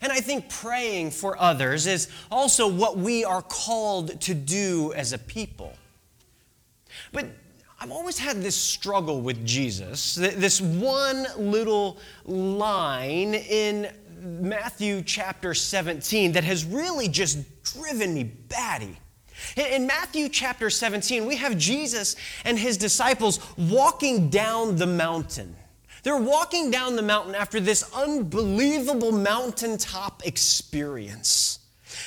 And 0.00 0.12
I 0.12 0.20
think 0.20 0.48
praying 0.48 1.10
for 1.10 1.40
others 1.40 1.86
is 1.86 2.08
also 2.30 2.68
what 2.68 2.96
we 2.96 3.24
are 3.24 3.42
called 3.42 4.20
to 4.22 4.34
do 4.34 4.92
as 4.94 5.12
a 5.12 5.18
people. 5.18 5.74
But 7.12 7.26
I've 7.80 7.90
always 7.90 8.18
had 8.18 8.40
this 8.40 8.56
struggle 8.56 9.20
with 9.20 9.44
Jesus, 9.44 10.14
this 10.14 10.60
one 10.60 11.26
little 11.36 11.98
line 12.24 13.34
in 13.34 13.90
Matthew 14.24 15.02
chapter 15.02 15.52
17 15.52 16.32
that 16.32 16.44
has 16.44 16.64
really 16.64 17.08
just 17.08 17.38
driven 17.62 18.14
me 18.14 18.24
batty. 18.24 18.98
In 19.56 19.86
Matthew 19.86 20.30
chapter 20.30 20.70
17, 20.70 21.26
we 21.26 21.36
have 21.36 21.58
Jesus 21.58 22.16
and 22.44 22.58
his 22.58 22.78
disciples 22.78 23.38
walking 23.58 24.30
down 24.30 24.76
the 24.76 24.86
mountain. 24.86 25.54
They're 26.02 26.16
walking 26.16 26.70
down 26.70 26.96
the 26.96 27.02
mountain 27.02 27.34
after 27.34 27.60
this 27.60 27.90
unbelievable 27.94 29.12
mountaintop 29.12 30.26
experience. 30.26 31.58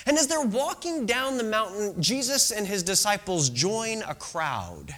And 0.06 0.18
as 0.18 0.28
they're 0.28 0.42
walking 0.42 1.06
down 1.06 1.38
the 1.38 1.44
mountain, 1.44 2.02
Jesus 2.02 2.52
and 2.52 2.66
his 2.66 2.82
disciples 2.82 3.50
join 3.50 4.02
a 4.04 4.16
crowd. 4.16 4.96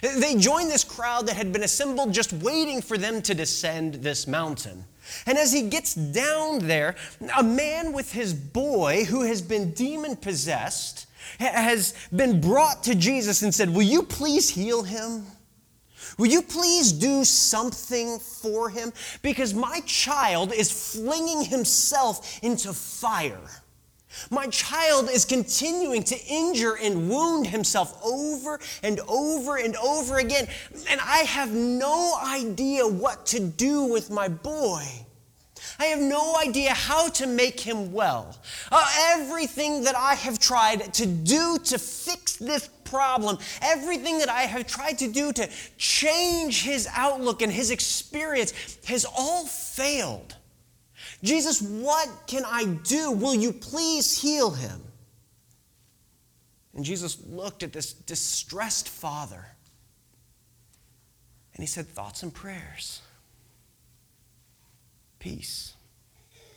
They 0.00 0.36
join 0.36 0.68
this 0.68 0.84
crowd 0.84 1.26
that 1.26 1.36
had 1.36 1.52
been 1.52 1.64
assembled 1.64 2.12
just 2.12 2.32
waiting 2.32 2.82
for 2.82 2.96
them 2.96 3.20
to 3.22 3.34
descend 3.34 3.94
this 3.94 4.26
mountain. 4.26 4.84
And 5.26 5.38
as 5.38 5.52
he 5.52 5.68
gets 5.68 5.94
down 5.94 6.60
there, 6.60 6.96
a 7.36 7.42
man 7.42 7.92
with 7.92 8.12
his 8.12 8.34
boy 8.34 9.04
who 9.04 9.22
has 9.22 9.42
been 9.42 9.72
demon 9.72 10.16
possessed 10.16 11.06
has 11.38 11.94
been 12.14 12.40
brought 12.40 12.84
to 12.84 12.94
Jesus 12.94 13.42
and 13.42 13.54
said, 13.54 13.70
Will 13.70 13.82
you 13.82 14.02
please 14.02 14.50
heal 14.50 14.82
him? 14.82 15.26
Will 16.18 16.26
you 16.26 16.42
please 16.42 16.92
do 16.92 17.24
something 17.24 18.18
for 18.18 18.68
him? 18.68 18.92
Because 19.22 19.54
my 19.54 19.80
child 19.86 20.52
is 20.52 20.92
flinging 20.92 21.44
himself 21.44 22.38
into 22.42 22.72
fire. 22.72 23.40
My 24.30 24.46
child 24.48 25.10
is 25.10 25.24
continuing 25.24 26.02
to 26.04 26.18
injure 26.26 26.76
and 26.76 27.08
wound 27.08 27.46
himself 27.46 27.98
over 28.04 28.60
and 28.82 29.00
over 29.08 29.56
and 29.56 29.76
over 29.76 30.18
again, 30.18 30.48
and 30.88 31.00
I 31.00 31.18
have 31.18 31.52
no 31.52 32.18
idea 32.22 32.86
what 32.86 33.26
to 33.26 33.40
do 33.40 33.84
with 33.84 34.10
my 34.10 34.28
boy. 34.28 34.84
I 35.78 35.86
have 35.86 36.00
no 36.00 36.36
idea 36.36 36.74
how 36.74 37.08
to 37.08 37.26
make 37.26 37.58
him 37.58 37.92
well. 37.92 38.36
Uh, 38.70 38.84
everything 39.10 39.84
that 39.84 39.96
I 39.96 40.14
have 40.14 40.38
tried 40.38 40.92
to 40.94 41.06
do 41.06 41.58
to 41.64 41.78
fix 41.78 42.36
this 42.36 42.68
problem, 42.84 43.38
everything 43.62 44.18
that 44.18 44.28
I 44.28 44.42
have 44.42 44.66
tried 44.66 44.98
to 44.98 45.08
do 45.08 45.32
to 45.32 45.48
change 45.78 46.62
his 46.62 46.88
outlook 46.94 47.42
and 47.42 47.50
his 47.50 47.70
experience 47.70 48.52
has 48.84 49.04
all 49.04 49.46
failed. 49.46 50.36
Jesus, 51.22 51.62
what 51.62 52.08
can 52.26 52.44
I 52.44 52.64
do? 52.64 53.12
Will 53.12 53.34
you 53.34 53.52
please 53.52 54.20
heal 54.20 54.50
him? 54.50 54.80
And 56.74 56.84
Jesus 56.84 57.18
looked 57.26 57.62
at 57.62 57.72
this 57.72 57.92
distressed 57.92 58.88
father 58.88 59.46
and 61.54 61.62
he 61.62 61.66
said, 61.66 61.86
Thoughts 61.86 62.22
and 62.22 62.32
prayers. 62.32 63.02
Peace. 65.18 65.74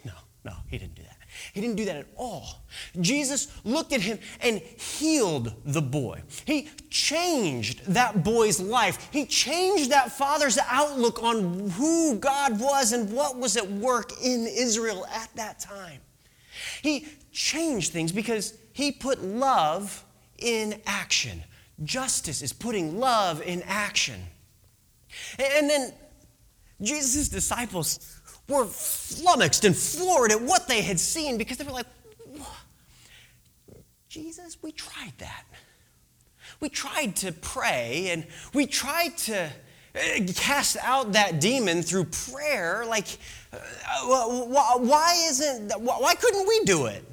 No, 0.04 0.14
no, 0.44 0.54
he 0.70 0.78
didn't 0.78 0.96
do 0.96 1.04
that. 1.04 1.15
He 1.54 1.62
didn't 1.62 1.76
do 1.76 1.86
that 1.86 1.96
at 1.96 2.08
all. 2.16 2.64
Jesus 3.02 3.48
looked 3.64 3.94
at 3.94 4.02
him 4.02 4.20
and 4.42 4.60
healed 4.60 5.54
the 5.66 5.82
boy. 5.82 6.22
He 6.46 6.70
changed 6.90 7.86
that 7.94 8.24
boy's 8.24 8.60
life. 8.60 9.10
He 9.12 9.26
changed 9.26 9.92
that 9.92 10.12
father's 10.12 10.58
outlook 10.70 11.22
on 11.22 11.70
who 11.72 12.16
God 12.16 12.60
was 12.60 12.92
and 12.92 13.12
what 13.12 13.38
was 13.38 13.58
at 13.58 13.70
work 13.70 14.12
in 14.24 14.48
Israel 14.48 15.06
at 15.12 15.30
that 15.36 15.60
time. 15.60 16.02
He 16.82 17.08
changed 17.32 17.92
things 17.92 18.12
because 18.12 18.54
he 18.74 18.92
put 18.92 19.24
love 19.24 20.04
in 20.38 20.82
action. 20.86 21.44
Justice 21.84 22.42
is 22.42 22.54
putting 22.54 23.00
love 23.00 23.42
in 23.42 23.62
action. 23.64 24.22
And 25.40 25.70
then 25.70 25.94
Jesus' 26.82 27.30
disciples 27.30 28.15
were 28.48 28.66
flummoxed 28.66 29.66
and 29.66 29.76
floored 29.76 30.32
at 30.32 30.42
what 30.42 30.68
they 30.68 30.82
had 30.82 31.00
seen 31.00 31.38
because 31.38 31.58
they 31.58 31.66
were 31.66 31.72
like, 31.72 31.88
Jesus, 34.10 34.58
we 34.62 34.72
tried 34.72 35.14
that. 35.18 35.44
We 36.60 36.70
tried 36.70 37.18
to 37.18 37.32
pray 37.34 38.10
and 38.12 38.26
we 38.54 38.66
tried 38.66 39.18
to 39.18 39.50
uh, 39.96 40.00
cast 40.36 40.78
out 40.82 41.14
that 41.14 41.42
demon 41.42 41.82
through 41.82 42.06
prayer. 42.06 42.86
Like, 42.88 43.08
uh, 43.52 43.58
why 44.78 45.22
isn't, 45.28 45.72
why 45.82 46.16
couldn't 46.16 46.48
we 46.48 46.64
do 46.64 46.86
it? 46.86 47.04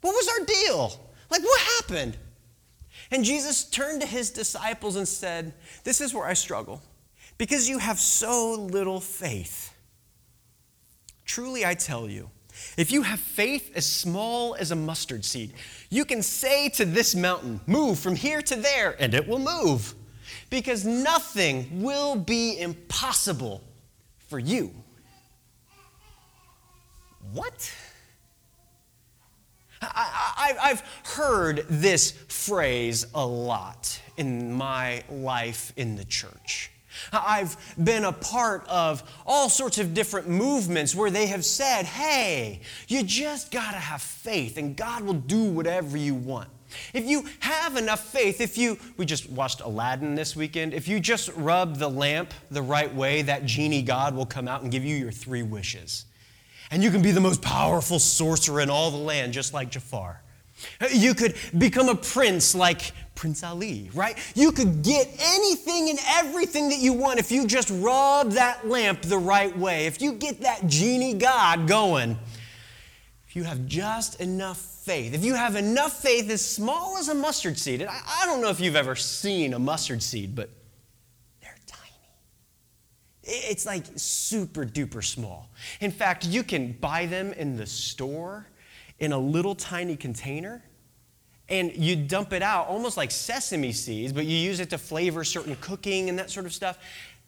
What 0.00 0.12
was 0.12 0.28
our 0.28 0.44
deal? 0.44 1.00
Like, 1.30 1.42
what 1.42 1.60
happened? 1.78 2.18
And 3.10 3.24
Jesus 3.24 3.64
turned 3.64 4.02
to 4.02 4.06
his 4.06 4.30
disciples 4.30 4.96
and 4.96 5.06
said, 5.06 5.54
This 5.82 6.00
is 6.00 6.12
where 6.12 6.26
I 6.26 6.34
struggle 6.34 6.82
because 7.38 7.68
you 7.68 7.78
have 7.78 7.98
so 7.98 8.54
little 8.54 9.00
faith. 9.00 9.73
Truly, 11.24 11.64
I 11.64 11.74
tell 11.74 12.08
you, 12.08 12.30
if 12.76 12.92
you 12.92 13.02
have 13.02 13.20
faith 13.20 13.72
as 13.74 13.86
small 13.86 14.54
as 14.54 14.70
a 14.70 14.76
mustard 14.76 15.24
seed, 15.24 15.52
you 15.90 16.04
can 16.04 16.22
say 16.22 16.68
to 16.70 16.84
this 16.84 17.14
mountain, 17.14 17.60
Move 17.66 17.98
from 17.98 18.14
here 18.14 18.42
to 18.42 18.56
there, 18.56 18.96
and 19.00 19.14
it 19.14 19.26
will 19.26 19.38
move. 19.38 19.94
Because 20.50 20.84
nothing 20.84 21.82
will 21.82 22.16
be 22.16 22.60
impossible 22.60 23.62
for 24.28 24.38
you. 24.38 24.72
What? 27.32 27.72
I, 29.82 30.54
have 30.60 30.86
heard 31.04 31.66
this 31.68 32.12
phrase 32.28 33.06
a 33.14 33.26
lot 33.26 34.00
in 34.16 34.52
my 34.52 35.02
life 35.10 35.72
in 35.76 35.96
the 35.96 36.04
church. 36.04 36.70
I've 37.12 37.56
been 37.82 38.04
a 38.04 38.12
part 38.12 38.66
of 38.68 39.02
all 39.26 39.48
sorts 39.48 39.78
of 39.78 39.94
different 39.94 40.28
movements 40.28 40.94
where 40.94 41.10
they 41.10 41.26
have 41.26 41.44
said, 41.44 41.84
hey, 41.84 42.60
you 42.88 43.02
just 43.02 43.50
got 43.50 43.72
to 43.72 43.78
have 43.78 44.02
faith 44.02 44.56
and 44.58 44.76
God 44.76 45.02
will 45.02 45.14
do 45.14 45.44
whatever 45.44 45.96
you 45.96 46.14
want. 46.14 46.48
If 46.92 47.06
you 47.06 47.24
have 47.40 47.76
enough 47.76 48.04
faith, 48.04 48.40
if 48.40 48.58
you, 48.58 48.78
we 48.96 49.06
just 49.06 49.30
watched 49.30 49.60
Aladdin 49.60 50.14
this 50.14 50.34
weekend, 50.34 50.74
if 50.74 50.88
you 50.88 50.98
just 51.00 51.30
rub 51.36 51.76
the 51.76 51.88
lamp 51.88 52.32
the 52.50 52.62
right 52.62 52.92
way, 52.92 53.22
that 53.22 53.44
genie 53.46 53.82
God 53.82 54.14
will 54.14 54.26
come 54.26 54.48
out 54.48 54.62
and 54.62 54.72
give 54.72 54.84
you 54.84 54.96
your 54.96 55.12
three 55.12 55.42
wishes. 55.42 56.06
And 56.70 56.82
you 56.82 56.90
can 56.90 57.02
be 57.02 57.12
the 57.12 57.20
most 57.20 57.42
powerful 57.42 57.98
sorcerer 57.98 58.60
in 58.60 58.70
all 58.70 58.90
the 58.90 58.96
land, 58.96 59.32
just 59.32 59.54
like 59.54 59.70
Jafar. 59.70 60.20
You 60.92 61.14
could 61.14 61.34
become 61.56 61.88
a 61.88 61.94
prince 61.94 62.54
like 62.54 62.92
Prince 63.14 63.42
Ali, 63.44 63.90
right? 63.94 64.18
You 64.34 64.52
could 64.52 64.82
get 64.82 65.08
anything 65.20 65.90
and 65.90 65.98
everything 66.08 66.68
that 66.70 66.78
you 66.78 66.92
want 66.92 67.18
if 67.18 67.30
you 67.30 67.46
just 67.46 67.70
rub 67.70 68.32
that 68.32 68.68
lamp 68.68 69.02
the 69.02 69.18
right 69.18 69.56
way. 69.56 69.86
If 69.86 70.02
you 70.02 70.12
get 70.12 70.40
that 70.40 70.66
genie 70.66 71.14
God 71.14 71.68
going, 71.68 72.18
if 73.28 73.36
you 73.36 73.44
have 73.44 73.66
just 73.66 74.20
enough 74.20 74.58
faith, 74.58 75.14
if 75.14 75.24
you 75.24 75.34
have 75.34 75.56
enough 75.56 76.00
faith 76.00 76.30
as 76.30 76.44
small 76.44 76.96
as 76.98 77.08
a 77.08 77.14
mustard 77.14 77.58
seed, 77.58 77.80
and 77.80 77.90
I, 77.90 78.00
I 78.22 78.26
don't 78.26 78.40
know 78.40 78.50
if 78.50 78.60
you've 78.60 78.76
ever 78.76 78.96
seen 78.96 79.54
a 79.54 79.58
mustard 79.58 80.02
seed, 80.02 80.34
but 80.34 80.50
they're 81.40 81.56
tiny. 81.66 81.92
It's 83.22 83.64
like 83.64 83.84
super 83.96 84.64
duper 84.64 85.04
small. 85.04 85.50
In 85.80 85.90
fact, 85.90 86.26
you 86.26 86.42
can 86.42 86.72
buy 86.72 87.06
them 87.06 87.32
in 87.32 87.56
the 87.56 87.66
store 87.66 88.48
in 88.98 89.12
a 89.12 89.18
little 89.18 89.54
tiny 89.54 89.96
container 89.96 90.62
and 91.48 91.74
you 91.76 91.94
dump 91.96 92.32
it 92.32 92.42
out 92.42 92.68
almost 92.68 92.96
like 92.96 93.10
sesame 93.10 93.72
seeds, 93.72 94.12
but 94.12 94.24
you 94.24 94.36
use 94.36 94.60
it 94.60 94.70
to 94.70 94.78
flavor 94.78 95.24
certain 95.24 95.56
cooking 95.56 96.08
and 96.08 96.18
that 96.18 96.30
sort 96.30 96.46
of 96.46 96.52
stuff. 96.52 96.78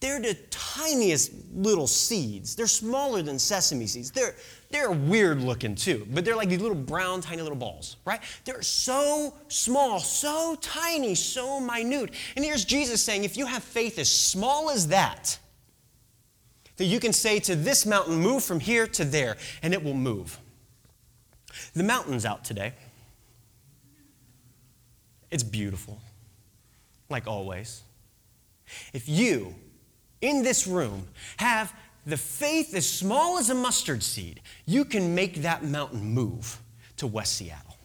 They're 0.01 0.21
the 0.21 0.35
tiniest 0.51 1.33
little 1.55 1.87
seeds. 1.87 2.55
They're 2.55 2.67
smaller 2.67 3.23
than 3.23 3.39
sesame 3.39 3.87
seeds. 3.87 4.11
They're, 4.11 4.35
they're 4.71 4.91
weird 4.91 5.41
looking 5.41 5.75
too, 5.75 6.07
but 6.11 6.25
they're 6.25 6.37
like 6.37 6.51
these 6.51 6.61
little 6.61 6.77
brown, 6.77 7.23
tiny 7.23 7.41
little 7.41 7.57
balls, 7.57 7.97
right? 8.05 8.21
They're 8.45 8.63
so 8.63 9.35
small, 9.49 10.01
so 10.01 10.57
tiny, 10.61 11.15
so 11.15 11.61
minute. 11.61 12.11
And 12.37 12.45
here's 12.45 12.65
Jesus 12.65 13.03
saying 13.03 13.25
if 13.25 13.37
you 13.39 13.47
have 13.47 13.63
faith 13.63 13.99
as 13.99 14.11
small 14.11 14.71
as 14.71 14.89
that, 14.89 15.39
that 16.77 16.85
you 16.85 17.01
can 17.01 17.15
say 17.15 17.39
to 17.41 17.57
this 17.57 17.87
mountain, 17.87 18.17
move 18.17 18.45
from 18.45 18.61
here 18.61 18.87
to 18.87 19.05
there, 19.05 19.39
and 19.63 19.73
it 19.73 19.83
will 19.83 19.95
move. 19.95 20.39
The 21.73 21.83
mountain's 21.83 22.27
out 22.27 22.45
today. 22.45 22.75
It's 25.37 25.43
beautiful, 25.43 26.01
like 27.11 27.27
always. 27.27 27.83
If 28.95 29.07
you, 29.07 29.55
in 30.23 30.43
this 30.43 30.67
room, 30.67 31.09
have 31.37 31.75
the 32.07 32.17
faith 32.17 32.75
as 32.75 32.89
small 32.89 33.37
as 33.37 33.51
a 33.51 33.55
mustard 33.55 34.03
seed, 34.03 34.41
you 34.65 34.83
can 34.87 35.15
make 35.15 35.43
that 35.43 35.63
mountain 35.63 36.03
move 36.03 36.59
to 36.97 37.07
West 37.07 37.35
Seattle. 37.35 37.77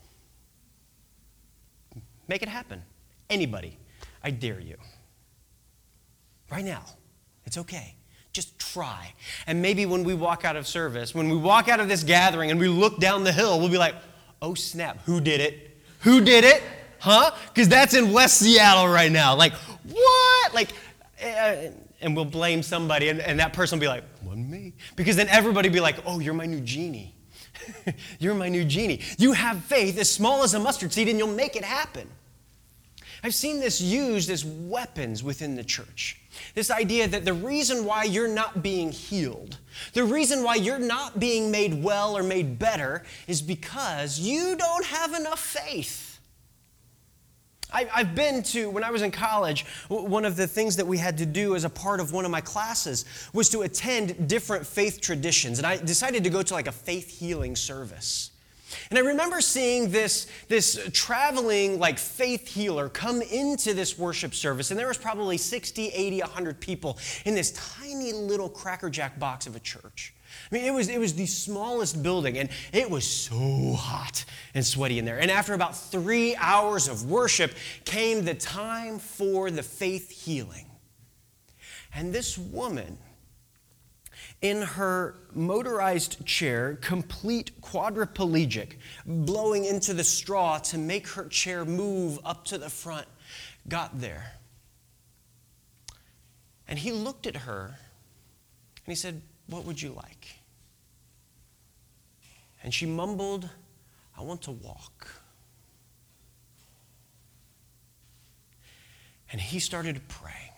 Make 2.30 2.42
it 2.42 2.48
happen. 2.48 2.84
Anybody, 3.30 3.78
I 4.24 4.32
dare 4.32 4.62
you. 4.62 4.78
Right 6.50 6.64
now, 6.64 6.86
it's 7.44 7.58
okay. 7.58 7.96
Just 8.32 8.58
try. 8.60 9.14
And 9.46 9.62
maybe 9.62 9.86
when 9.86 10.06
we 10.06 10.14
walk 10.14 10.46
out 10.46 10.56
of 10.56 10.66
service, 10.66 11.14
when 11.14 11.28
we 11.28 11.36
walk 11.36 11.68
out 11.68 11.82
of 11.82 11.90
this 11.90 12.06
gathering 12.06 12.50
and 12.50 12.58
we 12.62 12.70
look 12.70 13.02
down 13.02 13.26
the 13.26 13.34
hill, 13.34 13.60
we'll 13.60 13.68
be 13.68 13.78
like, 13.78 13.96
oh 14.42 14.54
snap, 14.54 15.00
who 15.04 15.20
did 15.20 15.42
it? 15.42 15.78
Who 16.00 16.24
did 16.24 16.46
it? 16.46 16.64
Huh? 17.02 17.32
Because 17.54 17.68
that's 17.68 17.94
in 17.94 18.14
West 18.14 18.38
Seattle 18.38 18.88
right 18.88 19.12
now. 19.12 19.36
Like, 19.36 19.54
what? 19.84 20.54
Like, 20.54 20.70
uh, 21.22 21.72
and 22.02 22.16
we'll 22.16 22.26
blame 22.26 22.64
somebody, 22.64 23.10
and, 23.10 23.20
and 23.20 23.40
that 23.40 23.54
person 23.54 23.78
will 23.78 23.82
be 23.82 23.88
like, 23.88 24.04
wasn't 24.24 24.50
me. 24.50 24.74
Because 24.96 25.16
then 25.16 25.28
everybody 25.28 25.70
will 25.70 25.74
be 25.74 25.82
like, 25.82 25.98
oh, 26.06 26.20
you're 26.20 26.34
my 26.34 26.46
new 26.46 26.62
genie. 26.62 27.14
you're 28.20 28.34
my 28.34 28.50
new 28.50 28.64
genie. 28.64 29.02
You 29.18 29.34
have 29.34 29.64
faith 29.66 30.00
as 30.00 30.10
small 30.10 30.44
as 30.44 30.54
a 30.54 30.60
mustard 30.60 30.94
seed, 30.94 31.10
and 31.10 31.18
you'll 31.18 31.28
make 31.28 31.56
it 31.56 31.64
happen. 31.64 32.08
I've 33.24 33.36
seen 33.36 33.60
this 33.60 33.80
used 33.80 34.32
as 34.32 34.44
weapons 34.44 35.24
within 35.24 35.56
the 35.56 35.64
church. 35.64 36.20
This 36.56 36.72
idea 36.72 37.08
that 37.08 37.24
the 37.24 37.34
reason 37.34 37.86
why 37.86 38.06
you're 38.06 38.28
not 38.28 38.64
being 38.64 38.92
healed, 38.92 39.60
the 39.94 40.04
reason 40.04 40.44
why 40.44 40.56
you're 40.56 40.80
not 40.80 41.20
being 41.20 41.52
made 41.52 41.84
well 41.84 42.18
or 42.18 42.24
made 42.24 42.58
better, 42.58 43.04
is 43.28 43.42
because 43.42 44.20
you 44.20 44.56
don't 44.56 44.86
have 44.86 45.14
enough 45.14 45.40
faith. 45.40 46.11
I've 47.72 48.16
been 48.16 48.44
to, 48.44 48.70
when 48.70 48.84
I 48.84 48.92
was 48.92 49.02
in 49.02 49.12
college, 49.12 49.66
one 49.88 50.26
of 50.26 50.36
the 50.36 50.48
things 50.48 50.76
that 50.76 50.86
we 50.86 50.98
had 50.98 51.18
to 51.20 51.26
do 51.26 51.56
as 51.56 51.64
a 51.64 51.70
part 51.70 52.00
of 52.00 52.12
one 52.12 52.26
of 52.26 52.32
my 52.32 52.42
classes 52.42 53.06
was 53.34 53.50
to 53.50 53.62
attend 53.62 54.28
different 54.28 54.66
faith 54.66 55.00
traditions. 55.00 55.58
And 55.58 55.66
I 55.66 55.78
decided 55.78 56.24
to 56.26 56.30
go 56.30 56.44
to 56.44 56.54
like 56.54 56.68
a 56.68 56.72
faith 56.72 57.20
healing 57.20 57.56
service. 57.56 58.32
And 58.90 58.98
I 58.98 59.02
remember 59.02 59.42
seeing 59.42 59.92
this, 59.92 60.28
this 60.48 60.80
traveling 60.94 61.80
like 61.80 61.98
faith 61.98 62.48
healer 62.48 62.90
come 62.90 63.22
into 63.22 63.74
this 63.74 63.98
worship 63.98 64.34
service, 64.34 64.72
and 64.72 64.80
there 64.80 64.88
was 64.88 64.98
probably 64.98 65.38
60, 65.38 65.90
80, 65.90 66.20
100 66.22 66.60
people 66.60 66.98
in 67.26 67.36
this 67.36 67.52
tiny 67.52 68.14
little 68.14 68.50
crackerjack 68.50 69.20
box 69.20 69.48
of 69.48 69.56
a 69.56 69.60
church. 69.60 70.14
I 70.52 70.56
mean, 70.56 70.65
it 70.65 70.74
was, 70.74 70.89
it 70.89 71.00
was 71.00 71.13
the 71.13 71.26
smallest 71.26 72.02
building, 72.04 72.38
and 72.38 72.50
it 72.74 72.89
was 72.89 73.06
so 73.06 73.74
hot 73.74 74.26
and 74.54 74.65
sweaty 74.65 75.00
in 75.00 75.06
there. 75.06 75.20
And 75.20 75.32
after 75.32 75.54
about 75.54 75.78
three 75.78 76.36
hours 76.36 76.88
of 76.88 77.10
worship 77.10 77.54
came 77.86 78.26
the 78.26 78.34
time 78.34 79.00
for 79.00 79.50
the 79.52 79.63
faith 79.63 80.10
healing. 80.10 80.65
And 81.94 82.13
this 82.13 82.38
woman, 82.38 82.98
in 84.41 84.62
her 84.62 85.15
motorized 85.34 86.26
chair, 86.26 86.78
complete 86.82 87.62
quadriplegic, 87.62 88.74
blowing 89.06 89.65
into 89.65 89.94
the 89.94 90.04
straw 90.04 90.58
to 90.58 90.78
make 90.78 91.08
her 91.10 91.26
chair 91.26 91.65
move 91.65 92.20
up 92.26 92.46
to 92.46 92.58
the 92.58 92.70
front, 92.70 93.08
got 93.67 94.00
there. 94.00 94.34
And 96.67 96.80
he 96.80 96.91
looked 96.91 97.28
at 97.28 97.36
her 97.36 97.78
and 98.86 98.91
he 98.91 98.96
said, 98.96 99.22
What 99.52 99.66
would 99.66 99.82
you 99.82 99.92
like? 99.92 100.28
And 102.64 102.74
she 102.74 102.86
mumbled, 102.86 103.50
I 104.18 104.22
want 104.22 104.42
to 104.44 104.52
walk. 104.52 105.10
And 109.30 109.42
he 109.42 109.60
started 109.60 109.96
to 109.96 110.02
pray. 110.08 110.54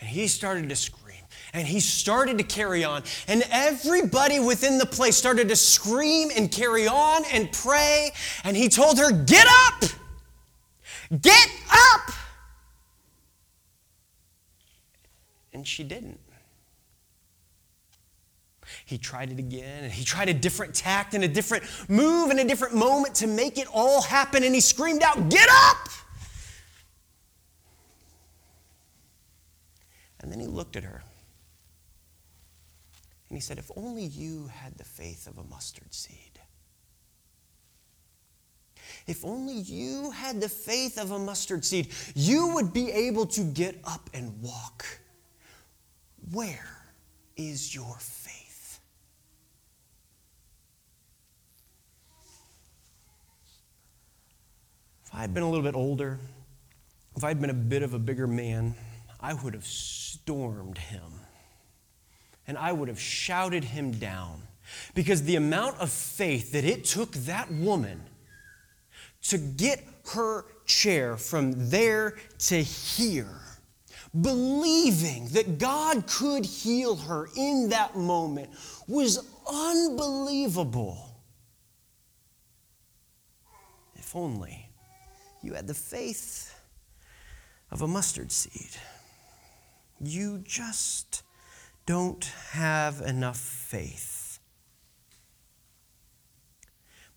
And 0.00 0.08
he 0.08 0.26
started 0.26 0.70
to 0.70 0.76
scream. 0.76 1.20
And 1.52 1.66
he 1.66 1.80
started 1.80 2.38
to 2.38 2.44
carry 2.44 2.82
on. 2.82 3.02
And 3.28 3.44
everybody 3.50 4.40
within 4.40 4.78
the 4.78 4.86
place 4.86 5.16
started 5.16 5.50
to 5.50 5.56
scream 5.56 6.30
and 6.34 6.50
carry 6.50 6.88
on 6.88 7.24
and 7.30 7.52
pray. 7.52 8.10
And 8.42 8.56
he 8.56 8.70
told 8.70 8.98
her, 8.98 9.12
Get 9.12 9.46
up! 9.66 9.84
Get 11.20 11.50
up! 11.70 12.14
And 15.52 15.68
she 15.68 15.84
didn't. 15.84 16.18
He 18.84 18.98
tried 18.98 19.30
it 19.30 19.38
again, 19.38 19.84
and 19.84 19.92
he 19.92 20.04
tried 20.04 20.28
a 20.28 20.34
different 20.34 20.74
tact 20.74 21.14
and 21.14 21.24
a 21.24 21.28
different 21.28 21.64
move 21.88 22.30
and 22.30 22.40
a 22.40 22.44
different 22.44 22.74
moment 22.74 23.14
to 23.16 23.26
make 23.26 23.58
it 23.58 23.66
all 23.72 24.02
happen. 24.02 24.44
And 24.44 24.54
he 24.54 24.60
screamed 24.60 25.02
out, 25.02 25.28
Get 25.28 25.48
up! 25.50 25.88
And 30.20 30.30
then 30.30 30.38
he 30.38 30.46
looked 30.46 30.76
at 30.76 30.84
her. 30.84 31.02
And 33.28 33.36
he 33.36 33.40
said, 33.40 33.58
If 33.58 33.70
only 33.76 34.04
you 34.04 34.48
had 34.48 34.76
the 34.78 34.84
faith 34.84 35.26
of 35.26 35.38
a 35.38 35.44
mustard 35.44 35.92
seed. 35.92 36.38
If 39.06 39.24
only 39.24 39.54
you 39.54 40.10
had 40.12 40.40
the 40.40 40.48
faith 40.48 40.98
of 40.98 41.10
a 41.10 41.18
mustard 41.18 41.64
seed, 41.64 41.88
you 42.14 42.54
would 42.54 42.72
be 42.72 42.90
able 42.90 43.26
to 43.26 43.42
get 43.42 43.80
up 43.84 44.08
and 44.14 44.40
walk. 44.42 44.84
Where 46.30 46.78
is 47.36 47.74
your 47.74 47.96
faith? 47.98 48.21
If 55.12 55.18
I 55.18 55.20
had 55.20 55.34
been 55.34 55.42
a 55.42 55.50
little 55.50 55.62
bit 55.62 55.74
older, 55.74 56.18
if 57.14 57.22
I'd 57.22 57.38
been 57.38 57.50
a 57.50 57.54
bit 57.54 57.82
of 57.82 57.92
a 57.92 57.98
bigger 57.98 58.26
man, 58.26 58.74
I 59.20 59.34
would 59.34 59.52
have 59.52 59.66
stormed 59.66 60.78
him 60.78 61.02
and 62.46 62.56
I 62.56 62.72
would 62.72 62.88
have 62.88 62.98
shouted 62.98 63.62
him 63.62 63.92
down 63.92 64.40
because 64.94 65.22
the 65.24 65.36
amount 65.36 65.78
of 65.80 65.90
faith 65.90 66.52
that 66.52 66.64
it 66.64 66.86
took 66.86 67.12
that 67.12 67.52
woman 67.52 68.00
to 69.24 69.36
get 69.36 69.84
her 70.14 70.46
chair 70.64 71.18
from 71.18 71.68
there 71.68 72.16
to 72.38 72.62
here, 72.62 73.38
believing 74.18 75.28
that 75.32 75.58
God 75.58 76.06
could 76.06 76.46
heal 76.46 76.96
her 76.96 77.28
in 77.36 77.68
that 77.68 77.96
moment, 77.96 78.48
was 78.88 79.28
unbelievable. 79.46 81.20
If 83.94 84.16
only 84.16 84.71
you 85.42 85.54
had 85.54 85.66
the 85.66 85.74
faith 85.74 86.58
of 87.70 87.82
a 87.82 87.86
mustard 87.86 88.30
seed. 88.30 88.70
You 90.00 90.38
just 90.44 91.22
don't 91.86 92.24
have 92.50 93.00
enough 93.00 93.38
faith. 93.38 94.38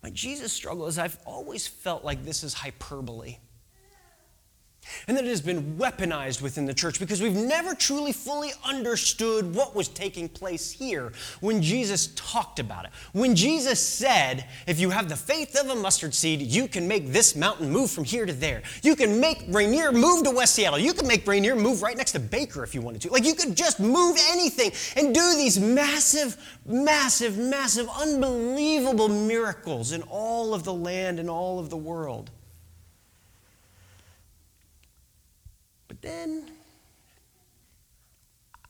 My 0.02 0.10
Jesus 0.10 0.52
struggle 0.52 0.86
is 0.86 0.98
I've 0.98 1.18
always 1.24 1.66
felt 1.66 2.04
like 2.04 2.24
this 2.24 2.44
is 2.44 2.54
hyperbole 2.54 3.38
and 5.08 5.16
that 5.16 5.24
it 5.24 5.28
has 5.28 5.40
been 5.40 5.76
weaponized 5.76 6.42
within 6.42 6.66
the 6.66 6.74
church 6.74 6.98
because 6.98 7.22
we've 7.22 7.34
never 7.34 7.74
truly 7.74 8.12
fully 8.12 8.52
understood 8.64 9.54
what 9.54 9.74
was 9.74 9.88
taking 9.88 10.28
place 10.28 10.70
here 10.70 11.12
when 11.40 11.62
Jesus 11.62 12.08
talked 12.14 12.58
about 12.58 12.84
it. 12.84 12.90
When 13.12 13.34
Jesus 13.34 13.80
said, 13.80 14.46
If 14.66 14.80
you 14.80 14.90
have 14.90 15.08
the 15.08 15.16
faith 15.16 15.56
of 15.58 15.70
a 15.70 15.74
mustard 15.74 16.14
seed, 16.14 16.40
you 16.42 16.68
can 16.68 16.88
make 16.88 17.12
this 17.12 17.36
mountain 17.36 17.70
move 17.70 17.90
from 17.90 18.04
here 18.04 18.26
to 18.26 18.32
there. 18.32 18.62
You 18.82 18.96
can 18.96 19.20
make 19.20 19.44
Rainier 19.48 19.92
move 19.92 20.24
to 20.24 20.30
West 20.30 20.54
Seattle. 20.54 20.78
You 20.78 20.92
can 20.92 21.06
make 21.06 21.26
Rainier 21.26 21.56
move 21.56 21.82
right 21.82 21.96
next 21.96 22.12
to 22.12 22.20
Baker 22.20 22.64
if 22.64 22.74
you 22.74 22.80
wanted 22.80 23.02
to. 23.02 23.10
Like 23.10 23.24
you 23.24 23.34
could 23.34 23.56
just 23.56 23.80
move 23.80 24.16
anything 24.30 24.72
and 24.96 25.14
do 25.14 25.34
these 25.36 25.58
massive, 25.58 26.36
massive, 26.64 27.38
massive, 27.38 27.88
unbelievable 27.88 29.08
miracles 29.08 29.92
in 29.92 30.02
all 30.02 30.54
of 30.54 30.64
the 30.64 30.74
land 30.74 31.18
and 31.18 31.30
all 31.30 31.58
of 31.58 31.70
the 31.70 31.76
world. 31.76 32.30
But 36.00 36.10
then 36.10 36.44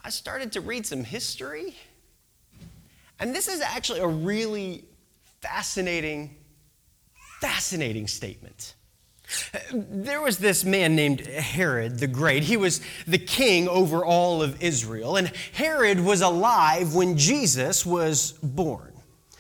I 0.05 0.11
started 0.11 0.53
to 0.53 0.61
read 0.61 0.87
some 0.87 1.03
history. 1.03 1.75
And 3.19 3.35
this 3.35 3.49
is 3.49 3.61
actually 3.61 4.01
a 4.01 4.07
really 4.07 4.85
fascinating, 5.41 6.37
fascinating 7.41 8.07
statement. 8.07 8.75
There 9.73 10.21
was 10.21 10.39
this 10.39 10.65
man 10.65 10.95
named 10.95 11.23
Herod 11.23 11.99
the 11.99 12.07
Great. 12.07 12.45
He 12.45 12.57
was 12.57 12.81
the 13.09 13.19
king 13.19 13.67
over 13.67 14.05
all 14.05 14.41
of 14.41 14.63
Israel. 14.63 15.17
And 15.17 15.33
Herod 15.53 15.99
was 15.99 16.21
alive 16.21 16.95
when 16.95 17.17
Jesus 17.17 17.85
was 17.85 18.33
born. 18.43 18.93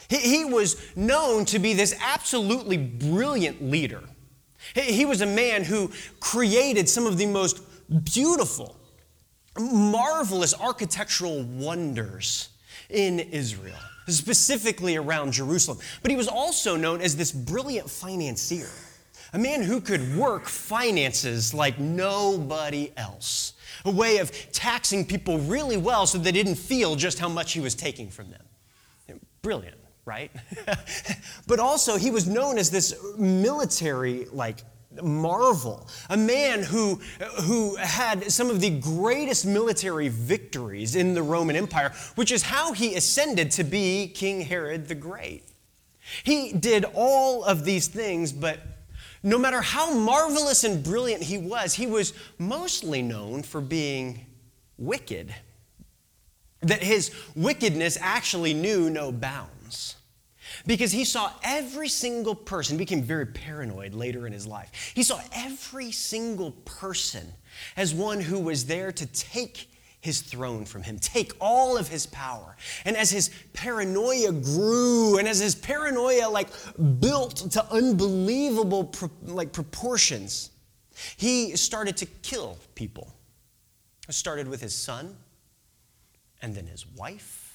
He, 0.09 0.45
was 0.45 0.77
known 0.97 1.45
to 1.47 1.59
be 1.59 1.75
this 1.75 1.97
absolutely 2.01 2.79
brilliant 2.79 3.63
leader. 3.63 4.03
He 4.75 5.05
was 5.05 5.21
a 5.21 5.27
man 5.27 5.65
who 5.65 5.91
created 6.21 6.89
some 6.89 7.07
of 7.07 7.19
the 7.19 7.27
most 7.27 7.61
beautiful, 7.89 8.77
marvelous 9.59 10.55
architectural 10.55 11.43
wonders 11.43 12.51
in 12.91 13.21
Israel, 13.21 13.79
specifically 14.09 14.97
around 14.97 15.33
Jerusalem. 15.33 15.79
But 16.03 16.11
he 16.11 16.17
was 16.17 16.29
also 16.29 16.77
known 16.77 17.01
as 17.01 17.17
this 17.17 17.33
brilliant 17.33 17.91
financier, 17.91 18.69
a 19.33 19.39
man 19.39 19.63
who 19.63 19.81
could 19.81 20.17
work 20.17 20.47
finances 20.47 21.53
like 21.53 21.79
nobody 21.79 22.93
else, 22.97 23.55
a 23.85 23.91
way 23.91 24.19
of 24.19 24.31
taxing 24.53 25.05
people 25.05 25.39
really 25.39 25.77
well 25.77 26.07
so 26.07 26.19
they 26.19 26.33
didn't 26.33 26.57
feel 26.57 26.97
just 26.97 27.19
how 27.19 27.29
much 27.29 27.53
he 27.53 27.61
was 27.61 27.75
taking 27.75 28.11
from 28.11 28.31
them. 28.31 29.21
Brilliant, 29.43 29.77
right? 30.05 30.33
but 31.47 31.61
also, 31.61 31.97
he 31.97 32.11
was 32.11 32.27
known 32.27 32.59
as 32.59 32.69
this 32.69 32.97
military 33.17 34.27
like 34.33 34.65
marvel, 35.03 35.89
a 36.11 36.17
man 36.17 36.63
who, 36.63 37.01
who 37.43 37.77
had 37.77 38.31
some 38.31 38.51
of 38.51 38.61
the 38.61 38.71
greatest 38.71 39.47
military 39.47 40.09
victories 40.09 40.97
in 40.97 41.15
the 41.15 41.23
Roman 41.23 41.57
Empire, 41.57 41.93
which 42.15 42.33
is 42.33 42.43
how 42.43 42.73
he 42.73 42.95
ascended 42.95 43.51
to 43.53 43.65
be 43.65 44.09
King 44.09 44.41
Herod 44.41 44.89
the 44.89 44.95
Great. 44.95 45.45
He 46.23 46.53
did 46.53 46.85
all 46.95 47.45
of 47.45 47.65
these 47.65 47.89
things, 47.89 48.33
but 48.33 48.61
no 49.23 49.39
matter 49.39 49.61
how 49.61 49.93
marvelous 49.93 50.63
and 50.63 50.83
brilliant 50.83 51.23
he 51.23 51.39
was, 51.39 51.75
he 51.75 51.87
was 51.87 52.13
mostly 52.39 53.03
known 53.03 53.43
for 53.43 53.61
being 53.61 54.27
wicked. 54.79 55.35
That 56.61 56.83
his 56.83 57.11
wickedness 57.35 57.99
actually 58.01 58.55
knew 58.55 58.89
no 58.89 59.11
bounds 59.13 59.96
because 60.67 60.93
he 60.93 61.05
saw 61.05 61.33
every 61.43 61.89
single 61.89 62.35
person, 62.35 62.77
became 62.77 63.03
very 63.03 63.27
paranoid 63.27 63.95
later 63.95 64.27
in 64.27 64.33
his 64.33 64.47
life. 64.47 64.93
He 64.95 65.03
saw 65.03 65.21
every 65.33 65.93
single 65.93 66.53
person 66.65 67.33
as 67.77 67.95
one 67.95 68.21
who 68.21 68.41
was 68.41 68.67
there 68.67 68.93
to 68.93 69.07
take 69.07 69.71
his 70.01 70.21
throne 70.21 70.65
from 70.65 70.83
him, 70.83 70.99
take 70.99 71.33
all 71.41 71.77
of 71.77 71.89
his 71.89 72.07
power. 72.07 72.57
And 72.85 72.97
as 72.97 73.11
his 73.11 73.31
paranoia 73.53 74.33
grew 74.33 75.19
and 75.19 75.27
as 75.27 75.41
his 75.41 75.55
paranoia 75.55 76.29
like 76.29 76.49
built 77.01 77.51
to 77.53 77.65
unbelievable 77.73 78.93
like 79.23 79.53
proportions, 79.53 80.51
he 81.17 81.57
started 81.57 81.97
to 81.99 82.07
kill 82.07 82.59
people. 82.75 83.13
It 84.09 84.13
started 84.13 84.47
with 84.47 84.61
his 84.61 84.75
son 84.75 85.17
and 86.41 86.55
then 86.55 86.67
his 86.67 86.87
wife 86.87 87.46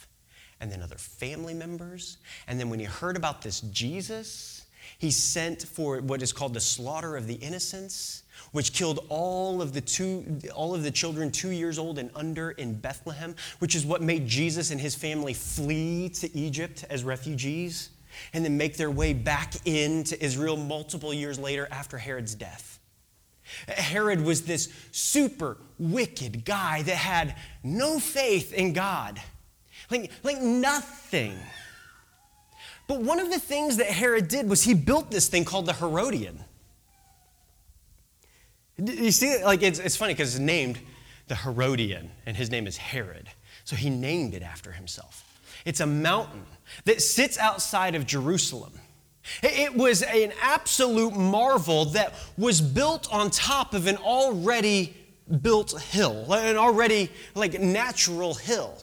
and 0.61 0.71
then 0.71 0.81
other 0.81 0.95
family 0.95 1.53
members. 1.53 2.17
And 2.47 2.57
then 2.57 2.69
when 2.69 2.79
he 2.79 2.85
heard 2.85 3.17
about 3.17 3.41
this 3.41 3.59
Jesus, 3.61 4.65
he 4.97 5.11
sent 5.11 5.63
for 5.63 5.99
what 5.99 6.21
is 6.21 6.31
called 6.31 6.53
the 6.53 6.61
slaughter 6.61 7.17
of 7.17 7.27
the 7.27 7.33
innocents, 7.35 8.23
which 8.51 8.71
killed 8.71 9.05
all 9.09 9.61
of 9.61 9.73
the 9.73 9.81
two 9.81 10.39
all 10.53 10.73
of 10.73 10.83
the 10.83 10.91
children 10.91 11.31
2 11.31 11.49
years 11.49 11.77
old 11.79 11.97
and 11.97 12.09
under 12.15 12.51
in 12.51 12.75
Bethlehem, 12.75 13.35
which 13.59 13.75
is 13.75 13.85
what 13.85 14.01
made 14.01 14.27
Jesus 14.27 14.71
and 14.71 14.79
his 14.79 14.95
family 14.95 15.33
flee 15.33 16.09
to 16.09 16.35
Egypt 16.35 16.85
as 16.89 17.03
refugees 17.03 17.89
and 18.33 18.45
then 18.45 18.57
make 18.57 18.77
their 18.77 18.91
way 18.91 19.13
back 19.13 19.55
into 19.65 20.21
Israel 20.23 20.57
multiple 20.57 21.13
years 21.13 21.39
later 21.39 21.67
after 21.71 21.97
Herod's 21.97 22.35
death. 22.35 22.79
Herod 23.67 24.21
was 24.21 24.43
this 24.43 24.69
super 24.91 25.57
wicked 25.79 26.45
guy 26.45 26.83
that 26.83 26.95
had 26.95 27.35
no 27.63 27.99
faith 27.99 28.53
in 28.53 28.73
God 28.73 29.19
like, 29.91 30.11
like 30.23 30.41
nothing. 30.41 31.37
But 32.87 33.01
one 33.01 33.19
of 33.19 33.29
the 33.29 33.39
things 33.39 33.77
that 33.77 33.87
Herod 33.87 34.27
did 34.27 34.49
was 34.49 34.63
he 34.63 34.73
built 34.73 35.11
this 35.11 35.27
thing 35.27 35.45
called 35.45 35.65
the 35.65 35.73
Herodian. 35.73 36.43
You 38.77 39.11
see, 39.11 39.43
like 39.43 39.61
it's, 39.61 39.79
it's 39.79 39.95
funny 39.95 40.13
because 40.13 40.35
it's 40.35 40.39
named 40.39 40.79
the 41.27 41.35
Herodian, 41.35 42.11
and 42.25 42.35
his 42.35 42.49
name 42.49 42.67
is 42.67 42.77
Herod. 42.77 43.29
So 43.63 43.75
he 43.75 43.89
named 43.89 44.33
it 44.33 44.41
after 44.41 44.71
himself. 44.71 45.23
It's 45.65 45.79
a 45.79 45.85
mountain 45.85 46.45
that 46.85 47.01
sits 47.01 47.37
outside 47.37 47.95
of 47.95 48.05
Jerusalem. 48.05 48.73
It 49.43 49.75
was 49.75 50.01
an 50.01 50.33
absolute 50.41 51.15
marvel 51.15 51.85
that 51.85 52.15
was 52.37 52.59
built 52.59 53.11
on 53.13 53.29
top 53.29 53.73
of 53.73 53.87
an 53.87 53.97
already 53.97 54.95
built 55.41 55.79
hill, 55.79 56.33
an 56.33 56.57
already 56.57 57.11
like 57.35 57.59
natural 57.59 58.33
hill. 58.33 58.81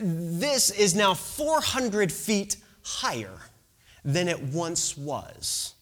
This 0.00 0.70
is 0.70 0.94
now 0.94 1.14
400 1.14 2.12
feet 2.12 2.56
higher 2.82 3.38
than 4.04 4.28
it 4.28 4.40
once 4.40 4.96
was, 4.96 5.74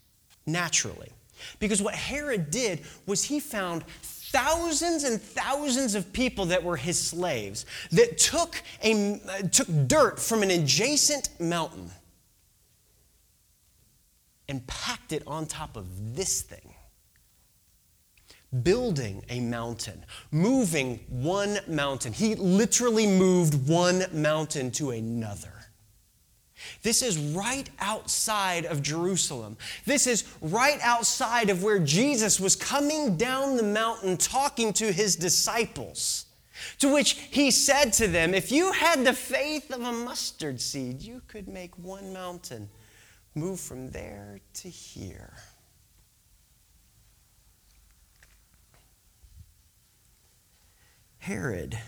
naturally. 0.47 1.11
Because 1.59 1.83
what 1.83 1.95
Herod 1.95 2.51
did 2.51 2.83
was 3.07 3.25
he 3.25 3.41
found 3.41 3.85
thousands 3.87 5.05
and 5.05 5.21
thousands 5.21 5.95
of 5.95 6.13
people 6.13 6.47
that 6.47 6.63
were 6.63 6.77
his 6.77 7.01
slaves 7.01 7.67
that 7.93 8.19
took, 8.19 8.63
a, 8.83 9.21
took 9.53 9.69
dirt 9.87 10.19
from 10.19 10.43
an 10.43 10.51
adjacent 10.51 11.29
mountain 11.39 11.91
and 14.49 14.67
packed 14.67 15.13
it 15.13 15.23
on 15.27 15.47
top 15.47 15.77
of 15.77 16.17
this 16.17 16.43
thing. 16.43 16.75
Building 18.63 19.25
a 19.29 19.41
mountain, 19.41 20.05
moving 20.31 21.01
one 21.09 21.59
mountain. 21.67 22.13
He 22.13 22.35
literally 22.35 23.07
moved 23.07 23.69
one 23.69 24.05
mountain 24.13 24.71
to 24.73 24.91
another. 24.91 25.53
This 26.83 27.03
is 27.03 27.19
right 27.19 27.69
outside 27.81 28.65
of 28.65 28.83
Jerusalem. 28.83 29.57
This 29.85 30.07
is 30.07 30.25
right 30.41 30.79
outside 30.83 31.51
of 31.51 31.63
where 31.63 31.79
Jesus 31.79 32.41
was 32.41 32.57
coming 32.57 33.17
down 33.17 33.57
the 33.57 33.63
mountain 33.63 34.17
talking 34.17 34.73
to 34.75 34.93
his 34.93 35.17
disciples. 35.17 36.27
To 36.79 36.93
which 36.93 37.13
he 37.31 37.51
said 37.51 37.93
to 37.95 38.07
them, 38.07 38.35
If 38.35 38.51
you 38.51 38.73
had 38.73 39.05
the 39.05 39.13
faith 39.13 39.71
of 39.71 39.83
a 39.83 39.93
mustard 39.93 40.61
seed, 40.61 41.03
you 41.03 41.21
could 41.29 41.49
make 41.49 41.77
one 41.79 42.13
mountain 42.13 42.69
move 43.35 43.61
from 43.61 43.91
there 43.91 44.41
to 44.55 44.69
here. 44.69 45.35
Herod 51.27 51.79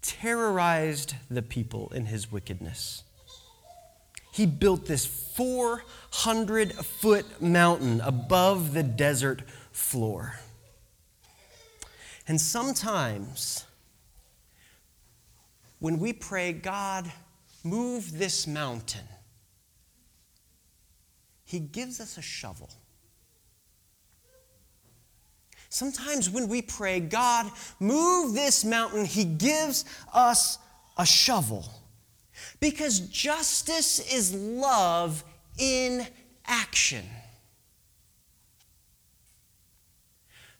terrorized 0.00 1.14
the 1.30 1.42
people 1.42 1.90
in 1.94 2.06
his 2.06 2.30
wickedness 2.30 3.04
he 4.34 4.46
built 4.46 4.86
this 4.86 5.06
400 5.06 6.72
foot 6.72 7.40
mountain 7.40 8.00
above 8.00 8.74
the 8.74 8.82
desert 8.82 9.42
floor. 9.70 10.40
And 12.26 12.40
sometimes, 12.40 13.64
when 15.78 16.00
we 16.00 16.12
pray, 16.12 16.52
God, 16.52 17.12
move 17.62 18.18
this 18.18 18.48
mountain, 18.48 19.06
He 21.44 21.60
gives 21.60 22.00
us 22.00 22.18
a 22.18 22.22
shovel. 22.22 22.70
Sometimes 25.74 26.30
when 26.30 26.46
we 26.46 26.62
pray, 26.62 27.00
God, 27.00 27.50
move 27.80 28.32
this 28.32 28.64
mountain, 28.64 29.04
He 29.04 29.24
gives 29.24 29.84
us 30.12 30.58
a 30.96 31.04
shovel. 31.04 31.68
Because 32.60 33.00
justice 33.00 33.98
is 34.14 34.32
love 34.32 35.24
in 35.58 36.06
action. 36.46 37.04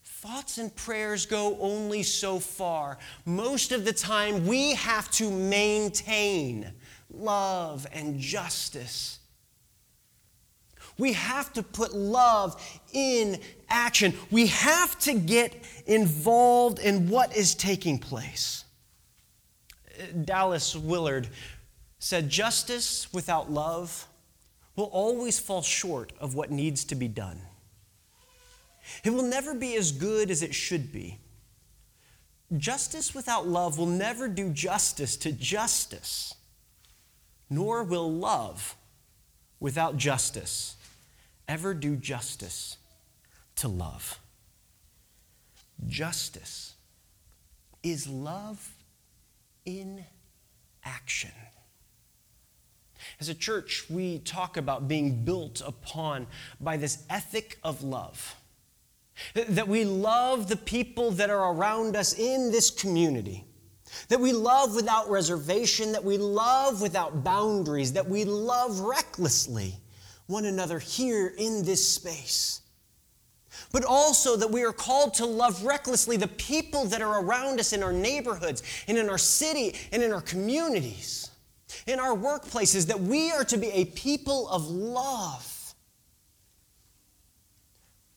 Thoughts 0.02 0.58
and 0.58 0.74
prayers 0.74 1.26
go 1.26 1.58
only 1.60 2.02
so 2.02 2.40
far. 2.40 2.98
Most 3.24 3.70
of 3.70 3.84
the 3.84 3.92
time, 3.92 4.44
we 4.48 4.74
have 4.74 5.08
to 5.12 5.30
maintain 5.30 6.72
love 7.08 7.86
and 7.92 8.18
justice. 8.18 9.20
We 10.98 11.12
have 11.14 11.52
to 11.54 11.62
put 11.62 11.94
love 11.94 12.60
in 12.92 13.40
action. 13.68 14.14
We 14.30 14.46
have 14.48 14.98
to 15.00 15.14
get 15.14 15.54
involved 15.86 16.78
in 16.78 17.08
what 17.08 17.36
is 17.36 17.54
taking 17.54 17.98
place. 17.98 18.64
Dallas 20.24 20.76
Willard 20.76 21.28
said, 21.98 22.28
Justice 22.28 23.12
without 23.12 23.50
love 23.50 24.06
will 24.76 24.84
always 24.86 25.38
fall 25.38 25.62
short 25.62 26.12
of 26.20 26.34
what 26.34 26.50
needs 26.50 26.84
to 26.86 26.94
be 26.94 27.08
done. 27.08 27.40
It 29.02 29.10
will 29.10 29.22
never 29.22 29.54
be 29.54 29.76
as 29.76 29.92
good 29.92 30.30
as 30.30 30.42
it 30.42 30.54
should 30.54 30.92
be. 30.92 31.18
Justice 32.56 33.14
without 33.14 33.48
love 33.48 33.78
will 33.78 33.86
never 33.86 34.28
do 34.28 34.50
justice 34.50 35.16
to 35.18 35.32
justice, 35.32 36.34
nor 37.50 37.82
will 37.82 38.12
love 38.12 38.76
without 39.58 39.96
justice 39.96 40.76
ever 41.48 41.74
do 41.74 41.96
justice 41.96 42.78
to 43.56 43.68
love. 43.68 44.18
Justice 45.86 46.74
is 47.82 48.08
love 48.08 48.72
in 49.64 50.04
action. 50.84 51.32
As 53.20 53.28
a 53.28 53.34
church, 53.34 53.84
we 53.90 54.18
talk 54.20 54.56
about 54.56 54.88
being 54.88 55.24
built 55.24 55.60
upon 55.64 56.26
by 56.60 56.76
this 56.76 57.04
ethic 57.10 57.58
of 57.62 57.82
love. 57.82 58.36
That 59.34 59.68
we 59.68 59.84
love 59.84 60.48
the 60.48 60.56
people 60.56 61.12
that 61.12 61.30
are 61.30 61.52
around 61.52 61.96
us 61.96 62.18
in 62.18 62.50
this 62.50 62.70
community. 62.70 63.44
That 64.08 64.20
we 64.20 64.32
love 64.32 64.74
without 64.74 65.08
reservation, 65.08 65.92
that 65.92 66.02
we 66.02 66.18
love 66.18 66.80
without 66.82 67.22
boundaries, 67.22 67.92
that 67.92 68.08
we 68.08 68.24
love 68.24 68.80
recklessly 68.80 69.76
one 70.26 70.44
another 70.44 70.78
here 70.78 71.32
in 71.36 71.64
this 71.64 71.88
space. 71.88 72.60
But 73.72 73.84
also 73.84 74.36
that 74.36 74.50
we 74.50 74.64
are 74.64 74.72
called 74.72 75.14
to 75.14 75.26
love 75.26 75.64
recklessly 75.64 76.16
the 76.16 76.28
people 76.28 76.86
that 76.86 77.02
are 77.02 77.22
around 77.22 77.60
us 77.60 77.72
in 77.72 77.82
our 77.82 77.92
neighborhoods 77.92 78.62
and 78.88 78.98
in 78.98 79.08
our 79.08 79.18
city 79.18 79.74
and 79.92 80.02
in 80.02 80.12
our 80.12 80.20
communities 80.20 81.30
in 81.86 81.98
our 81.98 82.16
workplaces 82.16 82.86
that 82.86 83.00
we 83.00 83.30
are 83.32 83.44
to 83.44 83.56
be 83.56 83.68
a 83.70 83.84
people 83.86 84.48
of 84.48 84.68
love. 84.68 85.74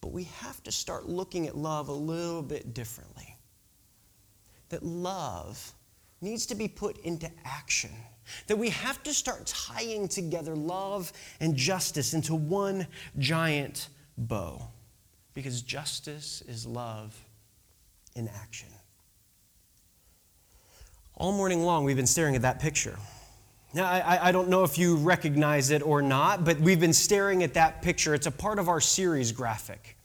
But 0.02 0.12
we 0.12 0.24
have 0.24 0.64
to 0.64 0.72
start 0.72 1.08
looking 1.08 1.48
at 1.48 1.58
love 1.58 1.90
a 1.90 1.94
little 1.94 2.44
bit 2.44 2.74
differently. 2.74 3.36
That 4.70 4.84
love 4.84 5.74
needs 6.22 6.46
to 6.48 6.56
be 6.56 6.68
put 6.68 6.98
into 7.00 7.30
action. 7.46 7.92
That 8.48 8.58
we 8.58 8.70
have 8.70 9.02
to 9.04 9.14
start 9.14 9.46
tying 9.46 10.08
together 10.08 10.56
love 10.56 11.14
and 11.40 11.56
justice 11.56 12.14
into 12.14 12.36
one 12.36 12.88
giant 13.18 13.90
bow. 14.18 14.68
Because 15.34 15.62
justice 15.62 16.42
is 16.48 16.66
love 16.66 17.20
in 18.16 18.28
action. 18.28 18.70
All 21.16 21.32
morning 21.32 21.64
long, 21.64 21.84
we've 21.84 21.96
been 21.96 22.08
staring 22.08 22.36
at 22.36 22.44
that 22.44 22.60
picture. 22.60 22.98
Now, 23.74 23.86
I, 23.86 24.30
I, 24.30 24.32
don't 24.32 24.50
know 24.50 24.64
if 24.64 24.78
you 24.78 24.96
recognize 24.96 25.72
it 25.72 25.82
or 25.82 26.02
not, 26.02 26.46
but 26.46 26.60
we've 26.60 26.80
been 26.80 26.94
staring 26.94 27.44
at 27.44 27.54
that 27.56 27.82
picture. 27.82 28.14
It's 28.14 28.28
a 28.28 28.32
part 28.32 28.60
of 28.60 28.70
our 28.70 28.80
series 28.80 29.32
graphic. 29.32 29.98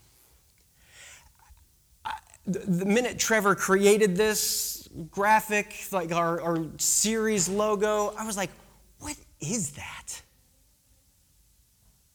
The 2.47 2.85
minute 2.85 3.19
Trevor 3.19 3.55
created 3.55 4.17
this 4.17 4.82
graphic, 5.11 5.75
like 5.91 6.13
our, 6.13 6.41
our 6.41 6.65
series 6.79 7.49
logo, 7.49 8.15
I 8.19 8.27
was 8.27 8.37
like, 8.37 8.51
what 8.99 9.17
is 9.41 9.73
that? 9.73 10.23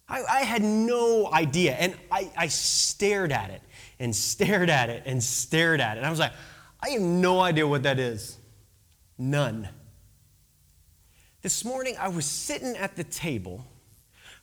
I, 0.09 0.23
I 0.23 0.39
had 0.41 0.63
no 0.63 1.29
idea. 1.31 1.73
And 1.73 1.95
I, 2.11 2.31
I 2.37 2.47
stared 2.47 3.31
at 3.31 3.49
it 3.49 3.61
and 3.99 4.15
stared 4.15 4.69
at 4.69 4.89
it 4.89 5.03
and 5.05 5.21
stared 5.21 5.81
at 5.81 5.97
it. 5.97 5.99
And 5.99 6.05
I 6.05 6.09
was 6.09 6.19
like, 6.19 6.33
I 6.81 6.89
have 6.89 7.01
no 7.01 7.39
idea 7.39 7.67
what 7.67 7.83
that 7.83 7.99
is. 7.99 8.37
None. 9.17 9.67
This 11.41 11.65
morning, 11.65 11.95
I 11.99 12.07
was 12.07 12.25
sitting 12.25 12.75
at 12.77 12.95
the 12.95 13.03
table, 13.03 13.65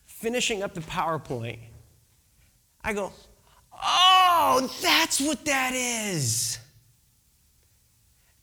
finishing 0.05 0.63
up 0.63 0.75
the 0.75 0.81
PowerPoint. 0.81 1.59
I 2.83 2.93
go, 2.93 3.13
Oh, 3.83 4.71
that's 4.83 5.21
what 5.21 5.45
that 5.45 5.73
is. 5.75 6.59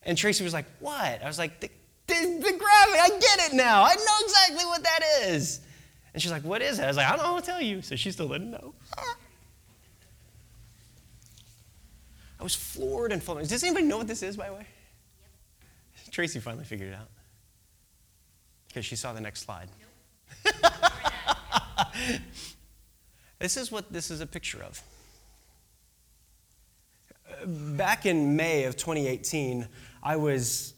And 0.03 0.17
Tracy 0.17 0.43
was 0.43 0.53
like, 0.53 0.65
What? 0.79 1.23
I 1.23 1.27
was 1.27 1.37
like, 1.37 1.59
The, 1.59 1.69
the, 2.07 2.13
the 2.15 2.57
graphic, 2.57 2.99
I 2.99 3.09
get 3.19 3.51
it 3.51 3.53
now. 3.53 3.83
I 3.83 3.95
know 3.95 4.25
exactly 4.25 4.65
what 4.65 4.83
that 4.83 4.99
is. 5.27 5.61
And 6.13 6.21
she's 6.21 6.31
like, 6.31 6.43
What 6.43 6.61
is 6.61 6.79
it? 6.79 6.83
I 6.83 6.87
was 6.87 6.97
like, 6.97 7.07
I 7.07 7.15
don't 7.15 7.25
know, 7.25 7.35
I'll 7.35 7.41
tell 7.41 7.61
you. 7.61 7.81
So 7.81 7.95
she 7.95 8.11
still 8.11 8.27
didn't 8.27 8.51
know. 8.51 8.73
I 12.39 12.43
was 12.43 12.55
floored 12.55 13.11
and 13.11 13.21
floored. 13.21 13.47
Does 13.47 13.63
anybody 13.63 13.85
know 13.85 13.97
what 13.97 14.07
this 14.07 14.23
is, 14.23 14.35
by 14.35 14.47
the 14.47 14.55
way? 14.55 14.65
Yep. 16.05 16.11
Tracy 16.11 16.39
finally 16.39 16.65
figured 16.65 16.89
it 16.89 16.95
out. 16.95 17.07
Because 18.67 18.83
she 18.83 18.95
saw 18.95 19.13
the 19.13 19.21
next 19.21 19.41
slide. 19.43 19.69
this 23.39 23.57
is 23.57 23.71
what 23.71 23.93
this 23.93 24.09
is 24.09 24.21
a 24.21 24.25
picture 24.25 24.63
of. 24.63 24.81
back 27.77 28.07
in 28.07 28.35
May 28.35 28.63
of 28.63 28.75
2018, 28.75 29.67
I 30.03 30.15
was 30.15 30.73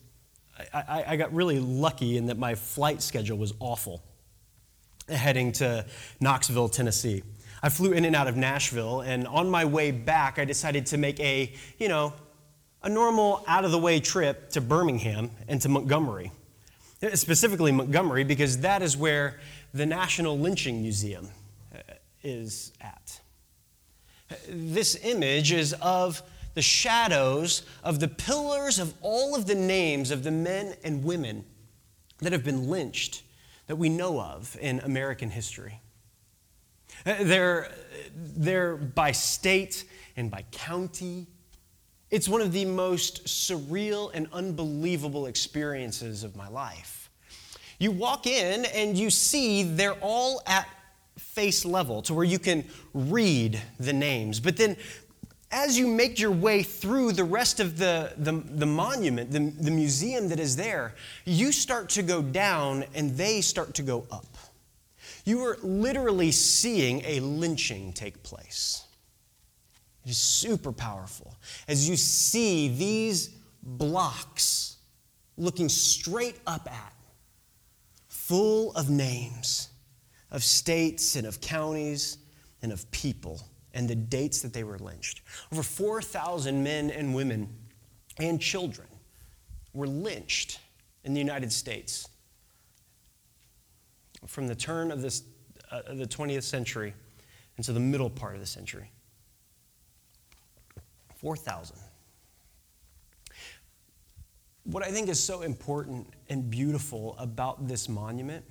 I, 0.74 1.04
I, 1.08 1.16
got 1.16 1.34
really 1.34 1.60
lucky 1.60 2.18
in 2.18 2.28
that 2.28 2.38
my 2.38 2.56
flight 2.56 3.02
schedule 3.02 3.38
was 3.38 3.54
awful 3.60 4.04
heading 5.10 5.52
to 5.54 5.86
Knoxville, 6.20 6.70
Tennessee. 6.70 7.24
I 7.62 7.70
flew 7.70 7.92
in 7.92 8.06
and 8.06 8.16
out 8.16 8.28
of 8.28 8.38
Nashville, 8.38 9.02
and 9.02 9.28
on 9.28 9.50
my 9.50 9.66
way 9.66 9.92
back, 9.92 10.38
I 10.38 10.46
decided 10.46 10.86
to 10.88 10.98
make 10.98 11.20
a, 11.20 11.52
you 11.80 11.88
know, 11.88 12.14
a 12.84 12.90
normal 12.90 13.44
out 13.48 13.66
of 13.66 13.72
the 13.72 13.78
way 13.78 14.00
trip 14.00 14.50
to 14.52 14.62
Birmingham 14.62 15.32
and 15.48 15.62
to 15.62 15.70
Montgomery. 15.70 16.32
Specifically, 17.14 17.72
Montgomery, 17.72 18.24
because 18.24 18.60
that 18.60 18.82
is 18.82 18.96
where 18.96 19.40
the 19.74 19.86
National 19.86 20.38
Lynching 20.38 20.82
Museum 20.82 21.30
uh, 21.74 21.80
is 22.22 22.74
at. 22.80 23.20
This 24.48 24.98
image 25.04 25.52
is 25.52 25.74
of 25.82 26.22
the 26.54 26.62
shadows 26.62 27.64
of 27.84 28.00
the 28.00 28.08
pillars 28.08 28.80
of 28.80 28.94
all 29.02 29.36
of 29.36 29.46
the 29.46 29.56
names 29.56 30.12
of 30.12 30.24
the 30.24 30.32
men 30.32 30.76
and 30.84 31.04
women 31.04 31.46
that 32.20 32.32
have 32.32 32.44
been 32.44 32.70
lynched 32.70 33.24
that 33.68 33.76
we 33.76 33.90
know 33.90 34.20
of 34.20 34.58
in 34.62 34.80
American 34.82 35.30
history. 35.30 35.82
Uh, 37.06 37.16
they're, 37.22 37.72
they're 38.16 38.76
by 38.76 39.12
state 39.12 39.86
and 40.16 40.30
by 40.30 40.46
county. 40.52 41.28
It's 42.12 42.30
one 42.30 42.42
of 42.42 42.52
the 42.52 42.66
most 42.66 43.26
surreal 43.26 44.12
and 44.14 44.28
unbelievable 44.32 45.26
experiences 45.26 46.24
of 46.24 46.36
my 46.36 46.48
life. 46.48 47.10
You 47.80 47.92
walk 47.92 48.28
in 48.28 48.66
and 48.66 48.98
you 48.98 49.10
see 49.10 49.64
they're 49.64 49.98
all 50.00 50.42
at 50.46 50.68
face 51.18 51.66
level 51.66 52.02
to 52.04 52.14
where 52.14 52.24
you 52.24 52.40
can 52.40 52.66
read 52.94 53.62
the 53.80 53.94
names. 53.94 54.40
But 54.40 54.58
then 54.58 54.78
as 55.54 55.78
you 55.78 55.88
make 55.88 56.20
your 56.20 56.32
way 56.32 56.64
through 56.64 57.12
the 57.12 57.24
rest 57.24 57.60
of 57.60 57.78
the, 57.78 58.12
the, 58.18 58.32
the, 58.32 58.66
monument, 58.66 59.32
the, 59.32 59.54
the 59.62 59.70
museum 59.70 60.28
that 60.30 60.40
is 60.40 60.56
there, 60.56 60.96
you 61.26 61.52
start 61.52 61.90
to 61.90 62.02
go 62.02 62.24
down 62.24 62.84
and 62.96 63.16
they 63.16 63.40
start 63.40 63.76
to 63.76 63.84
go 63.84 64.08
up. 64.12 64.26
You 65.26 65.42
are 65.46 65.58
literally 65.62 66.32
seeing 66.32 67.04
a 67.06 67.20
lynching 67.20 67.94
take 67.94 68.24
place. 68.24 68.84
It 70.04 70.10
is 70.10 70.18
super 70.18 70.72
powerful. 70.72 71.36
As 71.68 71.88
you 71.88 71.98
see 71.98 72.70
these 72.70 73.30
blocks 73.62 74.78
looking 75.38 75.70
straight 75.70 76.40
up 76.48 76.68
at, 76.70 76.94
full 78.10 78.74
of 78.74 78.90
names, 78.90 79.70
of 80.32 80.44
states 80.44 81.16
and 81.16 81.28
of 81.28 81.40
counties 81.40 82.18
and 82.64 82.72
of 82.72 82.90
people 82.90 83.40
and 83.74 83.90
the 83.90 83.96
dates 83.96 84.42
that 84.42 84.54
they 84.54 84.64
were 84.64 84.78
lynched. 84.78 85.22
Over 85.52 85.64
4,000 85.64 86.64
men 86.64 86.92
and 86.92 87.14
women 87.14 87.50
and 88.20 88.40
children 88.40 88.88
were 89.74 89.88
lynched 89.88 90.60
in 91.04 91.14
the 91.14 91.20
United 91.20 91.52
States 91.52 92.08
from 94.28 94.48
the 94.48 94.56
turn 94.56 94.92
of 94.92 95.02
this, 95.02 95.24
uh, 95.72 95.82
the 95.94 96.06
20th 96.06 96.44
century 96.44 96.94
into 97.58 97.74
the 97.74 97.80
middle 97.80 98.10
part 98.10 98.36
of 98.36 98.40
the 98.40 98.48
century. 98.48 98.90
4,000. 101.16 101.78
What 104.66 104.84
I 104.84 104.92
think 104.92 105.10
is 105.10 105.22
so 105.22 105.42
important 105.42 106.08
and 106.30 106.50
beautiful 106.50 107.16
about 107.18 107.68
this 107.68 107.90
monument, 107.90 108.46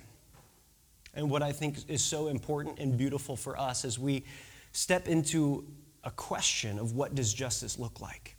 and 1.15 1.29
what 1.29 1.41
I 1.41 1.51
think 1.51 1.77
is 1.87 2.03
so 2.03 2.27
important 2.27 2.79
and 2.79 2.97
beautiful 2.97 3.35
for 3.35 3.59
us 3.59 3.83
as 3.83 3.97
we 3.97 4.23
step 4.73 5.07
into 5.07 5.65
a 6.03 6.11
question 6.11 6.77
of 6.77 6.93
what 6.93 7.15
does 7.15 7.33
justice 7.33 7.79
look 7.79 8.01
like. 8.01 8.35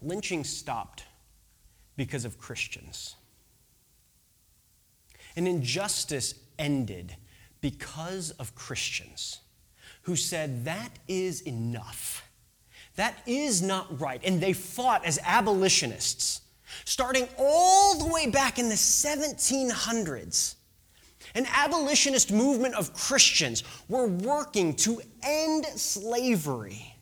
Lynching 0.00 0.44
stopped 0.44 1.04
because 1.96 2.24
of 2.24 2.38
Christians. 2.38 3.16
An 5.36 5.46
injustice 5.46 6.34
ended 6.58 7.16
because 7.60 8.30
of 8.32 8.54
Christians 8.54 9.40
who 10.02 10.14
said, 10.14 10.64
That 10.64 10.90
is 11.08 11.40
enough. 11.42 12.28
That 12.96 13.16
is 13.26 13.60
not 13.60 14.00
right. 14.00 14.20
And 14.22 14.40
they 14.40 14.52
fought 14.52 15.04
as 15.04 15.18
abolitionists, 15.24 16.42
starting 16.84 17.28
all 17.38 17.98
the 17.98 18.06
way 18.06 18.30
back 18.30 18.58
in 18.58 18.68
the 18.68 18.76
1700s 18.76 20.54
an 21.34 21.46
abolitionist 21.52 22.32
movement 22.32 22.74
of 22.74 22.92
Christians 22.94 23.64
were 23.88 24.06
working 24.06 24.74
to 24.76 25.00
end 25.22 25.66
slavery. 25.66 26.94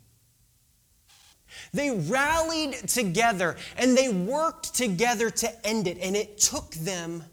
They 1.72 1.90
rallied 1.90 2.74
together 2.88 3.56
and 3.76 3.96
they 3.96 4.08
worked 4.08 4.74
together 4.74 5.30
to 5.30 5.66
end 5.66 5.86
it, 5.86 5.98
and 6.00 6.16
it 6.16 6.38
took 6.38 6.70
them 6.74 7.24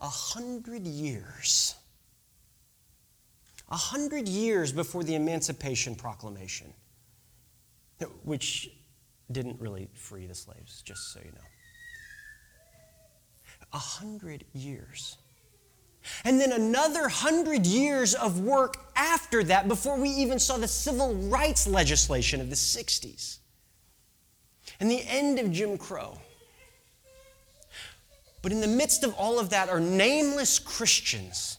a 0.00 0.08
hundred 0.08 0.86
years. 0.86 1.74
A 3.70 3.76
hundred 3.76 4.28
years 4.28 4.72
before 4.72 5.04
the 5.04 5.14
Emancipation 5.14 5.94
Proclamation, 5.94 6.72
which 8.24 8.70
didn't 9.30 9.60
really 9.60 9.88
free 9.92 10.26
the 10.26 10.34
slaves, 10.34 10.80
just 10.82 11.12
so 11.12 11.20
you 11.20 11.32
know. 11.32 11.46
A 13.72 13.78
hundred 13.78 14.44
years. 14.54 15.18
And 16.24 16.40
then 16.40 16.52
another 16.52 17.08
hundred 17.08 17.66
years 17.66 18.14
of 18.14 18.40
work 18.40 18.76
after 18.96 19.42
that 19.44 19.68
before 19.68 19.98
we 19.98 20.08
even 20.10 20.38
saw 20.38 20.56
the 20.56 20.68
civil 20.68 21.14
rights 21.14 21.66
legislation 21.66 22.40
of 22.40 22.50
the 22.50 22.56
60s. 22.56 23.38
And 24.80 24.90
the 24.90 25.02
end 25.06 25.38
of 25.38 25.50
Jim 25.50 25.78
Crow. 25.78 26.18
But 28.42 28.52
in 28.52 28.60
the 28.60 28.68
midst 28.68 29.04
of 29.04 29.14
all 29.14 29.38
of 29.38 29.50
that 29.50 29.68
are 29.68 29.80
nameless 29.80 30.58
Christians 30.58 31.58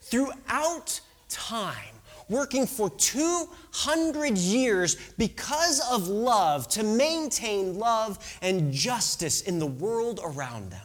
throughout 0.00 1.00
time 1.28 1.94
working 2.28 2.66
for 2.66 2.90
200 2.90 4.38
years 4.38 4.96
because 5.18 5.80
of 5.90 6.08
love 6.08 6.68
to 6.68 6.82
maintain 6.82 7.78
love 7.78 8.38
and 8.40 8.72
justice 8.72 9.42
in 9.42 9.58
the 9.58 9.66
world 9.66 10.20
around 10.22 10.70
them. 10.70 10.83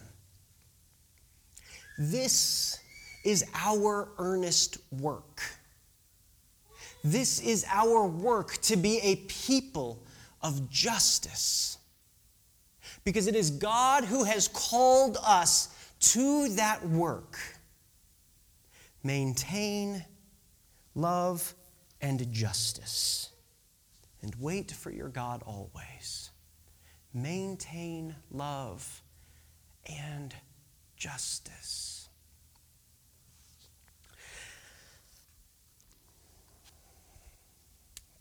This 2.02 2.80
is 3.24 3.44
our 3.54 4.08
earnest 4.16 4.78
work. 4.90 5.42
This 7.04 7.40
is 7.42 7.66
our 7.68 8.06
work 8.06 8.56
to 8.62 8.76
be 8.78 9.00
a 9.02 9.16
people 9.16 10.02
of 10.40 10.70
justice. 10.70 11.76
Because 13.04 13.26
it 13.26 13.36
is 13.36 13.50
God 13.50 14.04
who 14.04 14.24
has 14.24 14.48
called 14.48 15.18
us 15.22 15.68
to 16.14 16.48
that 16.54 16.88
work. 16.88 17.38
Maintain 19.04 20.02
love 20.94 21.54
and 22.00 22.32
justice. 22.32 23.28
And 24.22 24.34
wait 24.40 24.70
for 24.70 24.90
your 24.90 25.10
God 25.10 25.42
always. 25.44 26.30
Maintain 27.12 28.16
love 28.30 29.02
and 29.84 30.34
justice. 31.00 32.08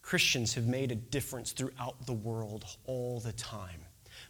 Christians 0.02 0.56
have 0.56 0.66
made 0.66 0.92
a 0.92 0.96
difference 0.96 1.52
throughout 1.52 2.08
the 2.08 2.14
world 2.14 2.66
all 2.86 3.20
the 3.20 3.34
time, 3.34 3.82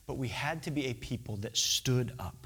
but 0.05 0.15
we 0.15 0.27
had 0.27 0.61
to 0.63 0.71
be 0.71 0.87
a 0.87 0.93
people 0.93 1.37
that 1.37 1.55
stood 1.55 2.11
up. 2.19 2.45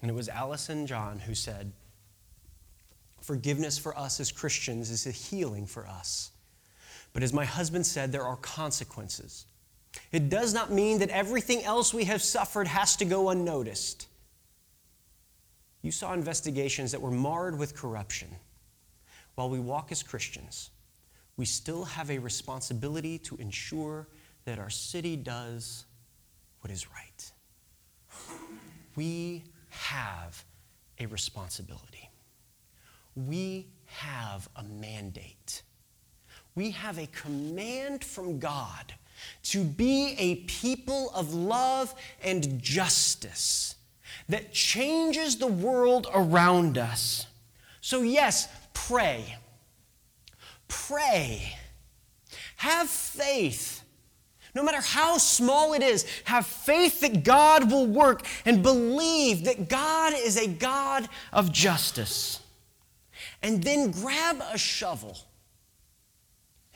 And 0.00 0.10
it 0.10 0.14
was 0.14 0.30
Allison 0.30 0.86
Jean 0.86 1.18
who 1.18 1.34
said, 1.34 1.72
Forgiveness 3.20 3.78
for 3.78 3.96
us 3.98 4.20
as 4.20 4.30
Christians 4.32 4.90
is 4.90 5.06
a 5.06 5.10
healing 5.10 5.66
for 5.66 5.86
us. 5.86 6.30
But 7.12 7.22
as 7.22 7.32
my 7.32 7.44
husband 7.44 7.86
said, 7.86 8.12
there 8.12 8.24
are 8.24 8.36
consequences. 8.36 9.46
It 10.12 10.28
does 10.28 10.54
not 10.54 10.72
mean 10.72 10.98
that 10.98 11.10
everything 11.10 11.64
else 11.64 11.92
we 11.92 12.04
have 12.04 12.22
suffered 12.22 12.66
has 12.68 12.96
to 12.96 13.04
go 13.04 13.30
unnoticed. 13.30 14.06
You 15.82 15.92
saw 15.92 16.12
investigations 16.12 16.92
that 16.92 17.00
were 17.00 17.10
marred 17.10 17.58
with 17.58 17.76
corruption. 17.76 18.28
While 19.34 19.50
we 19.50 19.60
walk 19.60 19.92
as 19.92 20.02
Christians, 20.02 20.70
we 21.36 21.44
still 21.44 21.84
have 21.84 22.10
a 22.10 22.18
responsibility 22.18 23.18
to 23.18 23.36
ensure 23.36 24.06
that 24.44 24.58
our 24.58 24.70
city 24.70 25.16
does 25.16 25.84
what 26.60 26.70
is 26.70 26.86
right. 26.90 27.32
We 28.96 29.42
have 29.68 30.44
a 31.00 31.06
responsibility. 31.06 32.08
We 33.16 33.66
have 33.86 34.48
a 34.56 34.62
mandate. 34.62 35.62
We 36.54 36.70
have 36.70 36.98
a 36.98 37.06
command 37.08 38.04
from 38.04 38.38
God 38.38 38.94
to 39.44 39.62
be 39.62 40.14
a 40.18 40.36
people 40.46 41.10
of 41.14 41.34
love 41.34 41.94
and 42.22 42.60
justice 42.62 43.74
that 44.28 44.52
changes 44.52 45.36
the 45.36 45.46
world 45.46 46.06
around 46.14 46.78
us. 46.78 47.26
So, 47.80 48.02
yes, 48.02 48.48
pray. 48.72 49.36
Pray. 50.68 51.56
have 52.56 52.88
faith. 52.88 53.82
No 54.54 54.62
matter 54.62 54.80
how 54.80 55.18
small 55.18 55.74
it 55.74 55.82
is, 55.82 56.06
have 56.24 56.46
faith 56.46 57.00
that 57.00 57.24
God 57.24 57.70
will 57.70 57.86
work 57.86 58.24
and 58.44 58.62
believe 58.62 59.44
that 59.44 59.68
God 59.68 60.14
is 60.16 60.36
a 60.36 60.46
God 60.46 61.08
of 61.32 61.52
justice. 61.52 62.40
And 63.42 63.62
then 63.62 63.90
grab 63.90 64.42
a 64.52 64.56
shovel 64.56 65.18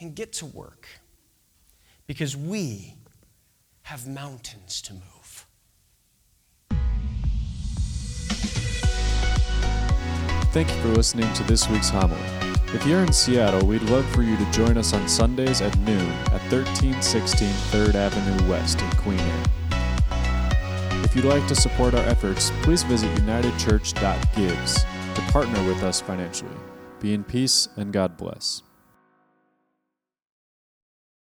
and 0.01 0.15
get 0.15 0.33
to 0.35 0.47
work 0.47 0.89
because 2.09 2.37
we 2.37 2.95
have 3.83 4.09
mountains 4.09 4.83
to 4.83 4.95
move. 4.95 5.47
Thank 10.51 10.71
you 10.71 10.81
for 10.81 10.89
listening 10.89 11.31
to 11.35 11.43
this 11.45 11.69
week's 11.69 11.91
homily. 11.91 12.19
If 12.75 12.87
you're 12.87 13.03
in 13.03 13.13
Seattle, 13.13 13.67
we'd 13.67 13.83
love 13.83 14.07
for 14.11 14.23
you 14.23 14.37
to 14.37 14.51
join 14.51 14.77
us 14.79 14.95
on 14.95 15.07
Sundays 15.09 15.61
at 15.61 15.77
noon 15.81 16.11
at 16.33 16.41
1316 16.51 17.49
3rd 17.49 17.95
Avenue 17.95 18.51
West 18.51 18.81
in 18.81 18.91
Queen 18.93 19.21
Anne. 19.21 21.05
If 21.05 21.15
you'd 21.15 21.27
like 21.27 21.47
to 21.49 21.55
support 21.55 21.95
our 21.95 22.05
efforts, 22.05 22.51
please 22.63 22.83
visit 22.83 23.15
unitedchurch.gives 23.19 24.75
to 25.15 25.33
partner 25.33 25.63
with 25.67 25.83
us 25.83 26.01
financially. 26.01 26.51
Be 27.01 27.13
in 27.15 27.25
peace 27.25 27.69
and 27.77 27.93
God 27.93 28.17
bless. 28.17 28.63